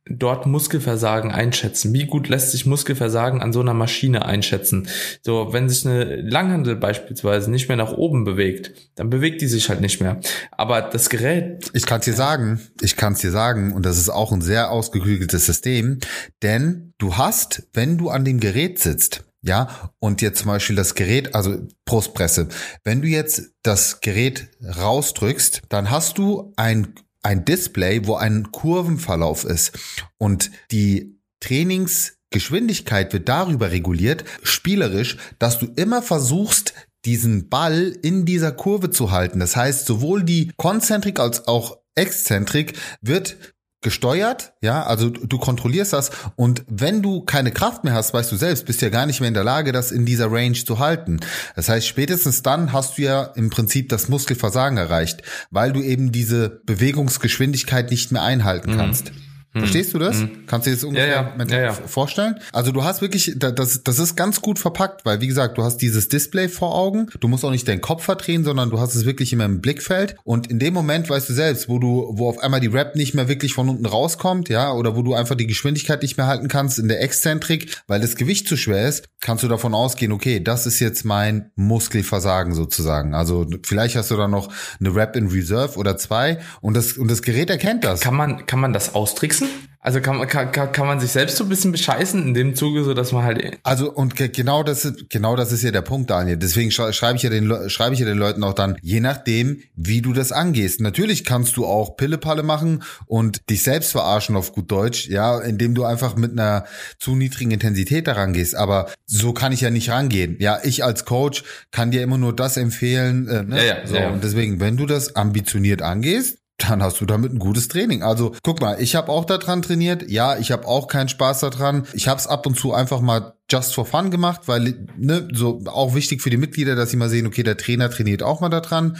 dort 0.06 0.46
Muskelversagen 0.46 1.30
einschätzen? 1.30 1.92
Wie 1.92 2.06
gut 2.06 2.28
lässt 2.28 2.50
sich 2.50 2.66
Muskelversagen 2.66 3.40
an 3.40 3.52
so 3.52 3.60
einer 3.60 3.74
Maschine 3.74 4.24
einschätzen? 4.24 4.88
So, 5.22 5.52
wenn 5.52 5.68
sich 5.68 5.86
eine 5.86 6.20
Langhandel 6.22 6.76
beispielsweise 6.76 7.50
nicht 7.50 7.68
mehr 7.68 7.76
nach 7.76 7.92
oben 7.92 8.24
bewegt, 8.24 8.72
dann 8.94 9.10
bewegt 9.10 9.40
die 9.42 9.46
sich 9.46 9.68
halt 9.68 9.80
nicht 9.80 10.00
mehr. 10.00 10.20
Aber 10.50 10.82
das 10.82 11.08
Gerät. 11.08 11.70
Ich 11.72 11.86
kann 11.86 12.00
es 12.00 12.06
dir 12.06 12.14
sagen, 12.14 12.60
ich 12.80 12.96
kann 12.96 13.12
es 13.12 13.20
dir 13.20 13.30
sagen, 13.30 13.72
und 13.72 13.86
das 13.86 13.98
ist 13.98 14.10
auch 14.10 14.32
ein 14.32 14.42
sehr 14.42 14.70
ausgeklügeltes 14.70 15.46
System, 15.46 15.98
denn 16.42 16.92
du 16.98 17.16
hast, 17.16 17.68
wenn 17.72 17.98
du 17.98 18.10
an 18.10 18.24
dem 18.24 18.40
Gerät 18.40 18.78
sitzt, 18.78 19.24
ja, 19.44 19.90
und 19.98 20.22
jetzt 20.22 20.38
zum 20.38 20.48
Beispiel 20.48 20.76
das 20.76 20.94
Gerät, 20.94 21.34
also 21.34 21.66
Brustpresse, 21.84 22.48
wenn 22.84 23.02
du 23.02 23.08
jetzt 23.08 23.50
das 23.62 24.00
Gerät 24.00 24.48
rausdrückst, 24.62 25.62
dann 25.68 25.90
hast 25.90 26.18
du 26.18 26.52
ein 26.56 26.94
ein 27.22 27.44
Display, 27.44 28.06
wo 28.06 28.14
ein 28.14 28.50
Kurvenverlauf 28.52 29.44
ist 29.44 29.72
und 30.18 30.50
die 30.70 31.18
Trainingsgeschwindigkeit 31.40 33.12
wird 33.12 33.28
darüber 33.28 33.70
reguliert, 33.70 34.24
spielerisch, 34.42 35.18
dass 35.38 35.58
du 35.58 35.66
immer 35.76 36.02
versuchst, 36.02 36.74
diesen 37.04 37.48
Ball 37.48 37.96
in 38.02 38.24
dieser 38.24 38.52
Kurve 38.52 38.90
zu 38.90 39.10
halten. 39.10 39.40
Das 39.40 39.56
heißt, 39.56 39.86
sowohl 39.86 40.22
die 40.22 40.52
Konzentrik 40.56 41.18
als 41.18 41.48
auch 41.48 41.78
Exzentrik 41.94 42.78
wird 43.00 43.51
gesteuert, 43.82 44.54
ja, 44.60 44.84
also 44.84 45.10
du 45.10 45.38
kontrollierst 45.38 45.92
das 45.92 46.10
und 46.36 46.64
wenn 46.68 47.02
du 47.02 47.22
keine 47.22 47.50
Kraft 47.50 47.84
mehr 47.84 47.94
hast, 47.94 48.14
weißt 48.14 48.30
du 48.30 48.36
selbst, 48.36 48.64
bist 48.64 48.80
ja 48.80 48.88
gar 48.88 49.06
nicht 49.06 49.20
mehr 49.20 49.28
in 49.28 49.34
der 49.34 49.44
Lage, 49.44 49.72
das 49.72 49.90
in 49.90 50.06
dieser 50.06 50.30
Range 50.30 50.52
zu 50.52 50.78
halten. 50.78 51.20
Das 51.56 51.68
heißt, 51.68 51.86
spätestens 51.86 52.42
dann 52.42 52.72
hast 52.72 52.96
du 52.96 53.02
ja 53.02 53.24
im 53.24 53.50
Prinzip 53.50 53.88
das 53.88 54.08
Muskelversagen 54.08 54.78
erreicht, 54.78 55.22
weil 55.50 55.72
du 55.72 55.82
eben 55.82 56.12
diese 56.12 56.62
Bewegungsgeschwindigkeit 56.64 57.90
nicht 57.90 58.12
mehr 58.12 58.22
einhalten 58.22 58.72
mhm. 58.72 58.76
kannst. 58.76 59.12
Mhm. 59.12 59.31
Hm. 59.52 59.60
Verstehst 59.60 59.92
du 59.92 59.98
das? 59.98 60.20
Hm. 60.20 60.46
Kannst 60.46 60.66
du 60.66 60.70
dir 60.70 60.76
das 60.76 60.84
ungefähr 60.84 61.08
ja, 61.08 61.34
ja. 61.46 61.62
Ja, 61.62 61.72
vorstellen? 61.72 62.36
Also 62.52 62.72
du 62.72 62.84
hast 62.84 63.02
wirklich, 63.02 63.34
das, 63.36 63.82
das 63.82 63.98
ist 63.98 64.16
ganz 64.16 64.40
gut 64.40 64.58
verpackt, 64.58 65.04
weil 65.04 65.20
wie 65.20 65.26
gesagt, 65.26 65.58
du 65.58 65.62
hast 65.62 65.78
dieses 65.78 66.08
Display 66.08 66.48
vor 66.48 66.74
Augen, 66.74 67.08
du 67.20 67.28
musst 67.28 67.44
auch 67.44 67.50
nicht 67.50 67.68
deinen 67.68 67.82
Kopf 67.82 68.04
verdrehen, 68.04 68.44
sondern 68.44 68.70
du 68.70 68.80
hast 68.80 68.94
es 68.94 69.04
wirklich 69.04 69.32
immer 69.32 69.44
im 69.44 69.60
Blickfeld 69.60 70.16
und 70.24 70.46
in 70.50 70.58
dem 70.58 70.72
Moment 70.72 71.10
weißt 71.10 71.28
du 71.28 71.34
selbst, 71.34 71.68
wo 71.68 71.78
du, 71.78 72.12
wo 72.12 72.30
auf 72.30 72.38
einmal 72.38 72.60
die 72.60 72.68
Rap 72.68 72.96
nicht 72.96 73.14
mehr 73.14 73.28
wirklich 73.28 73.52
von 73.52 73.68
unten 73.68 73.84
rauskommt, 73.84 74.48
ja, 74.48 74.72
oder 74.72 74.96
wo 74.96 75.02
du 75.02 75.12
einfach 75.12 75.34
die 75.34 75.46
Geschwindigkeit 75.46 76.00
nicht 76.00 76.16
mehr 76.16 76.26
halten 76.26 76.48
kannst 76.48 76.78
in 76.78 76.88
der 76.88 77.02
Exzentrik, 77.02 77.76
weil 77.86 78.00
das 78.00 78.16
Gewicht 78.16 78.48
zu 78.48 78.56
schwer 78.56 78.88
ist, 78.88 79.04
kannst 79.20 79.44
du 79.44 79.48
davon 79.48 79.74
ausgehen, 79.74 80.12
okay, 80.12 80.40
das 80.40 80.66
ist 80.66 80.80
jetzt 80.80 81.04
mein 81.04 81.50
Muskelversagen 81.56 82.54
sozusagen. 82.54 83.14
Also 83.14 83.46
vielleicht 83.64 83.96
hast 83.96 84.10
du 84.10 84.16
da 84.16 84.28
noch 84.28 84.50
eine 84.80 84.94
Rap 84.94 85.14
in 85.14 85.28
Reserve 85.28 85.78
oder 85.78 85.98
zwei 85.98 86.38
und 86.62 86.74
das, 86.74 86.94
und 86.94 87.10
das 87.10 87.20
Gerät 87.22 87.50
erkennt 87.50 87.84
das. 87.84 88.00
Kann 88.00 88.16
man, 88.16 88.46
kann 88.46 88.60
man 88.60 88.72
das 88.72 88.94
austricksen? 88.94 89.41
Also 89.84 90.00
kann, 90.00 90.24
kann, 90.28 90.52
kann 90.52 90.86
man 90.86 91.00
sich 91.00 91.10
selbst 91.10 91.36
so 91.36 91.42
ein 91.42 91.48
bisschen 91.48 91.72
bescheißen 91.72 92.22
in 92.22 92.34
dem 92.34 92.54
Zuge, 92.54 92.84
so 92.84 92.94
dass 92.94 93.10
man 93.10 93.24
halt. 93.24 93.58
Also 93.64 93.92
und 93.92 94.14
genau 94.14 94.62
das 94.62 94.84
ist 94.84 95.10
genau 95.10 95.34
das 95.34 95.50
ist 95.50 95.64
ja 95.64 95.72
der 95.72 95.82
Punkt, 95.82 96.08
Daniel. 96.08 96.36
Deswegen 96.36 96.70
schreibe 96.70 97.16
ich 97.16 97.22
ja 97.24 97.30
den 97.30 97.68
schreibe 97.68 97.94
ich 97.94 97.98
ja 97.98 98.06
den 98.06 98.16
Leuten 98.16 98.44
auch 98.44 98.54
dann, 98.54 98.76
je 98.80 99.00
nachdem, 99.00 99.60
wie 99.74 100.00
du 100.00 100.12
das 100.12 100.30
angehst. 100.30 100.80
Natürlich 100.80 101.24
kannst 101.24 101.56
du 101.56 101.66
auch 101.66 101.96
Pillepalle 101.96 102.44
machen 102.44 102.84
und 103.06 103.50
dich 103.50 103.64
selbst 103.64 103.90
verarschen 103.90 104.36
auf 104.36 104.52
gut 104.52 104.70
Deutsch, 104.70 105.08
ja, 105.08 105.40
indem 105.40 105.74
du 105.74 105.82
einfach 105.82 106.14
mit 106.14 106.30
einer 106.30 106.64
zu 107.00 107.16
niedrigen 107.16 107.50
Intensität 107.50 108.06
daran 108.06 108.34
gehst. 108.34 108.54
Aber 108.54 108.88
so 109.06 109.32
kann 109.32 109.50
ich 109.50 109.62
ja 109.62 109.70
nicht 109.70 109.90
rangehen. 109.90 110.36
Ja, 110.38 110.60
ich 110.62 110.84
als 110.84 111.04
Coach 111.06 111.42
kann 111.72 111.90
dir 111.90 112.04
immer 112.04 112.18
nur 112.18 112.36
das 112.36 112.56
empfehlen. 112.56 113.26
Äh, 113.26 113.42
ne? 113.42 113.56
ja, 113.56 113.64
ja, 113.64 113.86
so, 113.86 113.96
ja, 113.96 114.02
ja. 114.02 114.10
Und 114.10 114.22
deswegen, 114.22 114.60
wenn 114.60 114.76
du 114.76 114.86
das 114.86 115.16
ambitioniert 115.16 115.82
angehst, 115.82 116.38
dann 116.58 116.82
hast 116.82 117.00
du 117.00 117.06
damit 117.06 117.32
ein 117.32 117.38
gutes 117.38 117.68
Training. 117.68 118.02
Also 118.02 118.34
guck 118.42 118.60
mal, 118.60 118.80
ich 118.80 118.94
habe 118.94 119.10
auch 119.10 119.24
daran 119.24 119.62
trainiert. 119.62 120.08
Ja, 120.10 120.38
ich 120.38 120.52
habe 120.52 120.66
auch 120.66 120.86
keinen 120.86 121.08
Spaß 121.08 121.40
daran. 121.40 121.86
Ich 121.92 122.08
habe 122.08 122.20
es 122.20 122.26
ab 122.26 122.46
und 122.46 122.58
zu 122.58 122.72
einfach 122.72 123.00
mal 123.00 123.34
just 123.50 123.74
for 123.74 123.84
fun 123.84 124.10
gemacht, 124.10 124.42
weil 124.46 124.86
ne, 124.96 125.28
so 125.32 125.62
auch 125.66 125.94
wichtig 125.94 126.22
für 126.22 126.30
die 126.30 126.36
Mitglieder, 126.36 126.74
dass 126.74 126.90
sie 126.90 126.96
mal 126.96 127.08
sehen, 127.08 127.26
okay, 127.26 127.42
der 127.42 127.56
Trainer 127.56 127.90
trainiert 127.90 128.22
auch 128.22 128.40
mal 128.40 128.48
daran. 128.48 128.96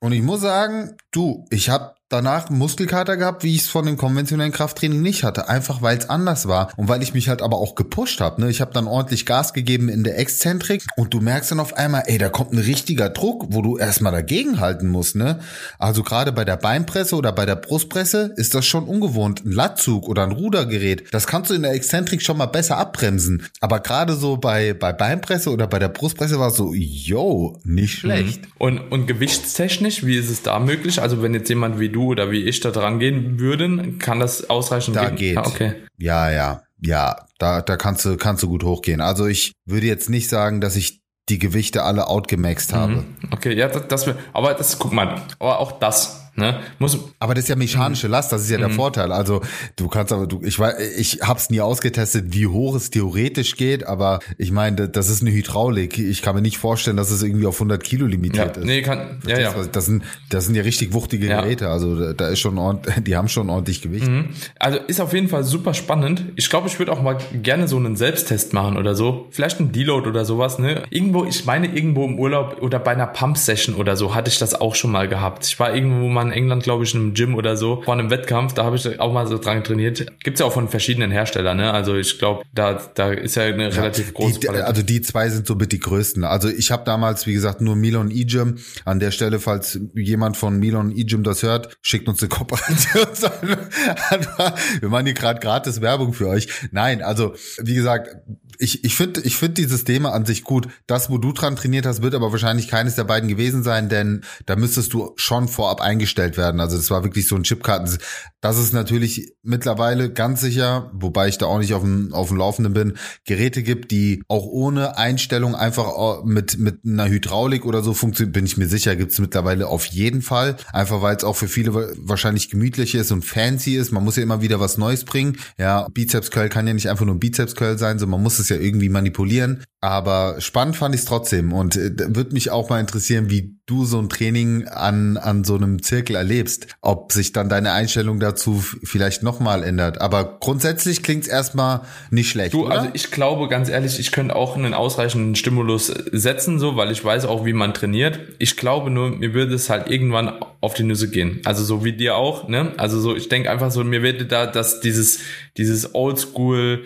Und 0.00 0.12
ich 0.12 0.22
muss 0.22 0.40
sagen, 0.40 0.96
du, 1.10 1.46
ich 1.50 1.68
habe 1.70 1.94
danach 2.10 2.50
Muskelkater 2.50 3.16
gehabt, 3.16 3.44
wie 3.44 3.54
ich 3.54 3.62
es 3.62 3.68
von 3.68 3.86
dem 3.86 3.96
konventionellen 3.96 4.52
Krafttraining 4.52 5.00
nicht 5.00 5.22
hatte, 5.22 5.48
einfach 5.48 5.80
weil 5.80 5.96
es 5.96 6.10
anders 6.10 6.48
war 6.48 6.72
und 6.76 6.88
weil 6.88 7.02
ich 7.02 7.14
mich 7.14 7.28
halt 7.28 7.40
aber 7.40 7.58
auch 7.58 7.76
gepusht 7.76 8.20
habe. 8.20 8.42
Ne? 8.42 8.50
Ich 8.50 8.60
habe 8.60 8.72
dann 8.74 8.88
ordentlich 8.88 9.24
Gas 9.24 9.54
gegeben 9.54 9.88
in 9.88 10.02
der 10.02 10.18
Exzentrik 10.18 10.84
und 10.96 11.14
du 11.14 11.20
merkst 11.20 11.52
dann 11.52 11.60
auf 11.60 11.74
einmal, 11.74 12.02
ey, 12.06 12.18
da 12.18 12.28
kommt 12.28 12.52
ein 12.52 12.58
richtiger 12.58 13.08
Druck, 13.08 13.46
wo 13.50 13.62
du 13.62 13.78
erstmal 13.78 14.12
dagegen 14.12 14.58
halten 14.60 14.88
musst. 14.88 15.14
Ne? 15.14 15.38
Also 15.78 16.02
gerade 16.02 16.32
bei 16.32 16.44
der 16.44 16.56
Beinpresse 16.56 17.14
oder 17.14 17.30
bei 17.30 17.46
der 17.46 17.56
Brustpresse 17.56 18.34
ist 18.36 18.54
das 18.54 18.66
schon 18.66 18.84
ungewohnt. 18.84 19.44
Ein 19.46 19.52
Lattzug 19.52 20.08
oder 20.08 20.24
ein 20.24 20.32
Rudergerät, 20.32 21.14
das 21.14 21.28
kannst 21.28 21.50
du 21.50 21.54
in 21.54 21.62
der 21.62 21.72
Exzentrik 21.72 22.22
schon 22.22 22.38
mal 22.38 22.46
besser 22.46 22.76
abbremsen. 22.76 23.46
Aber 23.60 23.78
gerade 23.78 24.14
so 24.14 24.36
bei, 24.36 24.74
bei 24.74 24.92
Beinpresse 24.92 25.50
oder 25.50 25.68
bei 25.68 25.78
der 25.78 25.88
Brustpresse 25.88 26.40
war 26.40 26.48
es 26.48 26.56
so, 26.56 26.74
yo, 26.74 27.60
nicht 27.62 27.94
schlecht. 27.94 28.42
Mhm. 28.42 28.50
Und, 28.58 28.78
und 28.90 29.06
gewichtstechnisch, 29.06 30.04
wie 30.04 30.16
ist 30.16 30.28
es 30.28 30.42
da 30.42 30.58
möglich? 30.58 31.00
Also 31.00 31.22
wenn 31.22 31.34
jetzt 31.34 31.48
jemand 31.48 31.78
wie 31.78 31.88
du 31.88 31.99
du 32.00 32.06
oder 32.10 32.30
wie 32.30 32.42
ich 32.42 32.60
da 32.60 32.70
dran 32.70 32.98
gehen 32.98 33.38
würden, 33.38 33.98
kann 33.98 34.20
das 34.20 34.48
ausreichend 34.48 34.96
da 34.96 35.10
gehen? 35.10 35.16
geht. 35.16 35.38
Ah, 35.38 35.46
okay. 35.46 35.74
Ja, 35.98 36.30
ja, 36.30 36.62
ja, 36.80 37.26
da, 37.38 37.60
da 37.62 37.76
kannst 37.76 38.04
du, 38.04 38.16
kannst 38.16 38.42
du 38.42 38.48
gut 38.48 38.64
hochgehen. 38.64 39.00
Also 39.00 39.26
ich 39.26 39.52
würde 39.66 39.86
jetzt 39.86 40.10
nicht 40.10 40.28
sagen, 40.28 40.60
dass 40.60 40.76
ich 40.76 41.00
die 41.28 41.38
Gewichte 41.38 41.84
alle 41.84 42.08
outgemaxt 42.08 42.72
habe. 42.72 42.92
Mhm. 42.92 43.04
Okay, 43.30 43.54
ja, 43.54 43.68
das, 43.68 43.86
das, 43.88 44.14
aber 44.32 44.54
das, 44.54 44.78
guck 44.78 44.92
mal, 44.92 45.22
aber 45.38 45.60
auch 45.60 45.72
das 45.72 46.29
Ne? 46.40 46.60
Muss, 46.78 46.98
aber 47.18 47.34
das 47.34 47.44
ist 47.44 47.48
ja 47.48 47.56
mechanische 47.56 48.06
mhm. 48.06 48.12
Last, 48.12 48.32
das 48.32 48.42
ist 48.42 48.50
ja 48.50 48.58
der 48.58 48.68
mhm. 48.68 48.74
Vorteil. 48.74 49.12
Also 49.12 49.40
du 49.76 49.88
kannst 49.88 50.12
aber, 50.12 50.26
du, 50.26 50.40
ich 50.42 50.58
weiß, 50.58 50.74
ich 50.98 51.20
hab's 51.22 51.50
nie 51.50 51.60
ausgetestet, 51.60 52.26
wie 52.28 52.46
hoch 52.46 52.74
es 52.74 52.90
theoretisch 52.90 53.56
geht, 53.56 53.86
aber 53.86 54.20
ich 54.38 54.52
meine, 54.52 54.88
das 54.88 55.08
ist 55.08 55.22
eine 55.22 55.30
Hydraulik. 55.30 55.98
Ich 55.98 56.22
kann 56.22 56.34
mir 56.34 56.42
nicht 56.42 56.58
vorstellen, 56.58 56.96
dass 56.96 57.10
es 57.10 57.22
irgendwie 57.22 57.46
auf 57.46 57.56
100 57.56 57.82
Kilo 57.82 58.06
limitiert 58.06 58.56
ja, 58.56 58.62
ist. 58.62 58.66
Nee, 58.66 58.82
kann, 58.82 59.20
ja, 59.26 59.38
ja. 59.38 59.54
Das 59.70 59.86
sind, 59.86 60.02
das 60.30 60.46
sind 60.46 60.54
ja 60.54 60.62
richtig 60.62 60.92
wuchtige 60.92 61.26
ja. 61.26 61.40
Geräte. 61.40 61.68
Also 61.68 62.12
da 62.12 62.28
ist 62.28 62.40
schon 62.40 62.58
ordentlich, 62.58 62.94
die 63.04 63.16
haben 63.16 63.28
schon 63.28 63.50
ordentlich 63.50 63.82
Gewicht. 63.82 64.08
Mhm. 64.08 64.30
Also 64.58 64.78
ist 64.78 65.00
auf 65.00 65.12
jeden 65.12 65.28
Fall 65.28 65.44
super 65.44 65.74
spannend. 65.74 66.24
Ich 66.36 66.48
glaube, 66.48 66.68
ich 66.68 66.78
würde 66.78 66.92
auch 66.92 67.02
mal 67.02 67.18
gerne 67.42 67.68
so 67.68 67.76
einen 67.76 67.96
Selbsttest 67.96 68.52
machen 68.52 68.76
oder 68.76 68.94
so. 68.94 69.28
Vielleicht 69.30 69.60
ein 69.60 69.72
Deload 69.72 70.08
oder 70.08 70.24
sowas, 70.24 70.58
ne? 70.58 70.82
Irgendwo, 70.90 71.24
ich 71.24 71.44
meine, 71.44 71.66
irgendwo 71.68 72.04
im 72.04 72.18
Urlaub 72.18 72.58
oder 72.60 72.78
bei 72.78 72.92
einer 72.92 73.06
Pump-Session 73.06 73.74
oder 73.74 73.96
so 73.96 74.14
hatte 74.14 74.30
ich 74.30 74.38
das 74.38 74.54
auch 74.54 74.74
schon 74.74 74.90
mal 74.90 75.08
gehabt. 75.08 75.44
Ich 75.44 75.58
war 75.58 75.74
irgendwo 75.74 76.08
mal 76.08 76.29
in 76.30 76.36
England, 76.36 76.62
glaube 76.62 76.84
ich, 76.84 76.94
in 76.94 77.00
einem 77.00 77.14
Gym 77.14 77.34
oder 77.34 77.56
so, 77.56 77.82
vor 77.82 77.94
einem 77.94 78.10
Wettkampf, 78.10 78.54
da 78.54 78.64
habe 78.64 78.76
ich 78.76 79.00
auch 79.00 79.12
mal 79.12 79.26
so 79.26 79.38
dran 79.38 79.62
trainiert. 79.64 80.06
Gibt's 80.22 80.40
ja 80.40 80.46
auch 80.46 80.52
von 80.52 80.68
verschiedenen 80.68 81.10
Herstellern, 81.10 81.56
ne? 81.56 81.72
Also 81.72 81.96
ich 81.96 82.18
glaube, 82.18 82.44
da, 82.54 82.80
da 82.94 83.12
ist 83.12 83.36
ja 83.36 83.44
eine 83.44 83.64
ja, 83.64 83.68
relativ 83.68 84.14
große 84.14 84.40
die, 84.40 84.48
Also 84.48 84.82
die 84.82 85.00
zwei 85.02 85.28
sind 85.28 85.46
so 85.46 85.54
mit 85.54 85.72
die 85.72 85.80
größten. 85.80 86.24
Also 86.24 86.48
ich 86.48 86.70
habe 86.70 86.84
damals, 86.84 87.26
wie 87.26 87.32
gesagt, 87.32 87.60
nur 87.60 87.76
Milon 87.76 88.10
E-Gym. 88.10 88.56
An 88.84 89.00
der 89.00 89.10
Stelle, 89.10 89.40
falls 89.40 89.78
jemand 89.94 90.36
von 90.36 90.58
Milon 90.58 90.96
E-Gym 90.96 91.22
das 91.22 91.42
hört, 91.42 91.76
schickt 91.82 92.08
uns 92.08 92.20
eine 92.22 92.28
Kooperation. 92.28 93.06
Wir 94.80 94.88
machen 94.88 95.06
hier 95.06 95.14
gerade 95.14 95.40
gratis 95.40 95.80
Werbung 95.80 96.12
für 96.12 96.28
euch. 96.28 96.48
Nein, 96.70 97.02
also 97.02 97.34
wie 97.58 97.74
gesagt, 97.74 98.16
ich, 98.60 98.84
ich 98.84 98.94
finde 98.94 99.20
ich 99.22 99.36
finde 99.36 99.54
dieses 99.54 99.84
Thema 99.84 100.12
an 100.12 100.26
sich 100.26 100.44
gut. 100.44 100.68
Das, 100.86 101.08
wo 101.10 101.18
du 101.18 101.32
dran 101.32 101.56
trainiert 101.56 101.86
hast, 101.86 102.02
wird 102.02 102.14
aber 102.14 102.30
wahrscheinlich 102.30 102.68
keines 102.68 102.94
der 102.94 103.04
beiden 103.04 103.28
gewesen 103.28 103.62
sein, 103.62 103.88
denn 103.88 104.22
da 104.46 104.54
müsstest 104.56 104.92
du 104.92 105.12
schon 105.16 105.48
vorab 105.48 105.80
eingestellt 105.80 106.36
werden. 106.36 106.60
Also 106.60 106.76
das 106.76 106.90
war 106.90 107.02
wirklich 107.02 107.26
so 107.26 107.36
ein 107.36 107.42
Chipkarten. 107.42 107.98
Das 108.42 108.58
ist 108.58 108.72
natürlich 108.72 109.34
mittlerweile 109.42 110.12
ganz 110.12 110.40
sicher, 110.40 110.90
wobei 110.94 111.28
ich 111.28 111.38
da 111.38 111.46
auch 111.46 111.58
nicht 111.58 111.74
auf 111.74 111.82
dem, 111.82 112.12
auf 112.12 112.28
dem 112.28 112.36
Laufenden 112.36 112.72
bin, 112.74 112.94
Geräte 113.24 113.62
gibt, 113.62 113.90
die 113.90 114.22
auch 114.28 114.44
ohne 114.44 114.98
Einstellung 114.98 115.54
einfach 115.54 116.24
mit, 116.24 116.58
mit 116.58 116.80
einer 116.84 117.08
Hydraulik 117.08 117.64
oder 117.64 117.82
so 117.82 117.94
funktionieren, 117.94 118.32
bin 118.32 118.46
ich 118.46 118.56
mir 118.56 118.68
sicher, 118.68 118.96
gibt 118.96 119.12
es 119.12 119.18
mittlerweile 119.18 119.68
auf 119.68 119.86
jeden 119.86 120.22
Fall. 120.22 120.56
Einfach 120.72 121.02
weil 121.02 121.16
es 121.16 121.24
auch 121.24 121.36
für 121.36 121.48
viele 121.48 121.72
wahrscheinlich 121.98 122.50
gemütlich 122.50 122.94
ist 122.94 123.10
und 123.10 123.24
fancy 123.24 123.76
ist. 123.76 123.90
Man 123.90 124.04
muss 124.04 124.16
ja 124.16 124.22
immer 124.22 124.42
wieder 124.42 124.60
was 124.60 124.76
Neues 124.76 125.04
bringen. 125.04 125.38
Ja, 125.58 125.88
Bizeps 125.92 126.30
Curl 126.30 126.50
kann 126.50 126.66
ja 126.66 126.74
nicht 126.74 126.90
einfach 126.90 127.06
nur 127.06 127.14
ein 127.14 127.20
Bizeps 127.20 127.54
Curl 127.54 127.78
sein, 127.78 127.98
sondern 127.98 128.18
man 128.18 128.24
muss 128.24 128.38
es 128.38 128.49
ja 128.50 128.56
irgendwie 128.56 128.88
manipulieren. 128.88 129.64
Aber 129.82 130.36
spannend 130.40 130.76
fand 130.76 130.94
ich 130.94 131.00
es 131.00 131.06
trotzdem 131.06 131.54
und 131.54 131.74
äh, 131.74 131.90
würde 132.14 132.34
mich 132.34 132.50
auch 132.50 132.68
mal 132.68 132.80
interessieren, 132.80 133.30
wie 133.30 133.56
du 133.64 133.86
so 133.86 133.98
ein 133.98 134.10
Training 134.10 134.68
an, 134.68 135.16
an 135.16 135.42
so 135.42 135.54
einem 135.54 135.82
Zirkel 135.82 136.16
erlebst. 136.16 136.66
Ob 136.82 137.12
sich 137.12 137.32
dann 137.32 137.48
deine 137.48 137.72
Einstellung 137.72 138.20
dazu 138.20 138.62
vielleicht 138.82 139.22
nochmal 139.22 139.64
ändert. 139.64 139.98
Aber 140.02 140.38
grundsätzlich 140.38 141.02
klingt 141.02 141.22
es 141.22 141.28
erstmal 141.28 141.80
nicht 142.10 142.28
schlecht. 142.28 142.52
Du, 142.52 142.66
oder? 142.66 142.78
also 142.78 142.90
ich 142.92 143.10
glaube 143.10 143.48
ganz 143.48 143.70
ehrlich, 143.70 143.98
ich 143.98 144.12
könnte 144.12 144.36
auch 144.36 144.54
einen 144.54 144.74
ausreichenden 144.74 145.34
Stimulus 145.34 145.86
setzen, 145.86 146.58
so, 146.58 146.76
weil 146.76 146.90
ich 146.90 147.02
weiß 147.02 147.24
auch, 147.24 147.46
wie 147.46 147.54
man 147.54 147.72
trainiert. 147.72 148.18
Ich 148.38 148.58
glaube 148.58 148.90
nur, 148.90 149.10
mir 149.10 149.32
würde 149.32 149.54
es 149.54 149.70
halt 149.70 149.90
irgendwann 149.90 150.28
auf 150.60 150.74
die 150.74 150.82
Nüsse 150.82 151.08
gehen. 151.08 151.40
Also 151.44 151.64
so 151.64 151.84
wie 151.84 151.94
dir 151.94 152.16
auch, 152.16 152.48
ne? 152.48 152.72
Also 152.76 153.00
so, 153.00 153.16
ich 153.16 153.30
denke 153.30 153.50
einfach 153.50 153.70
so, 153.70 153.82
mir 153.82 154.02
würde 154.02 154.26
da, 154.26 154.46
dass 154.46 154.80
dieses, 154.80 155.20
dieses 155.56 155.94
Oldschool, 155.94 156.84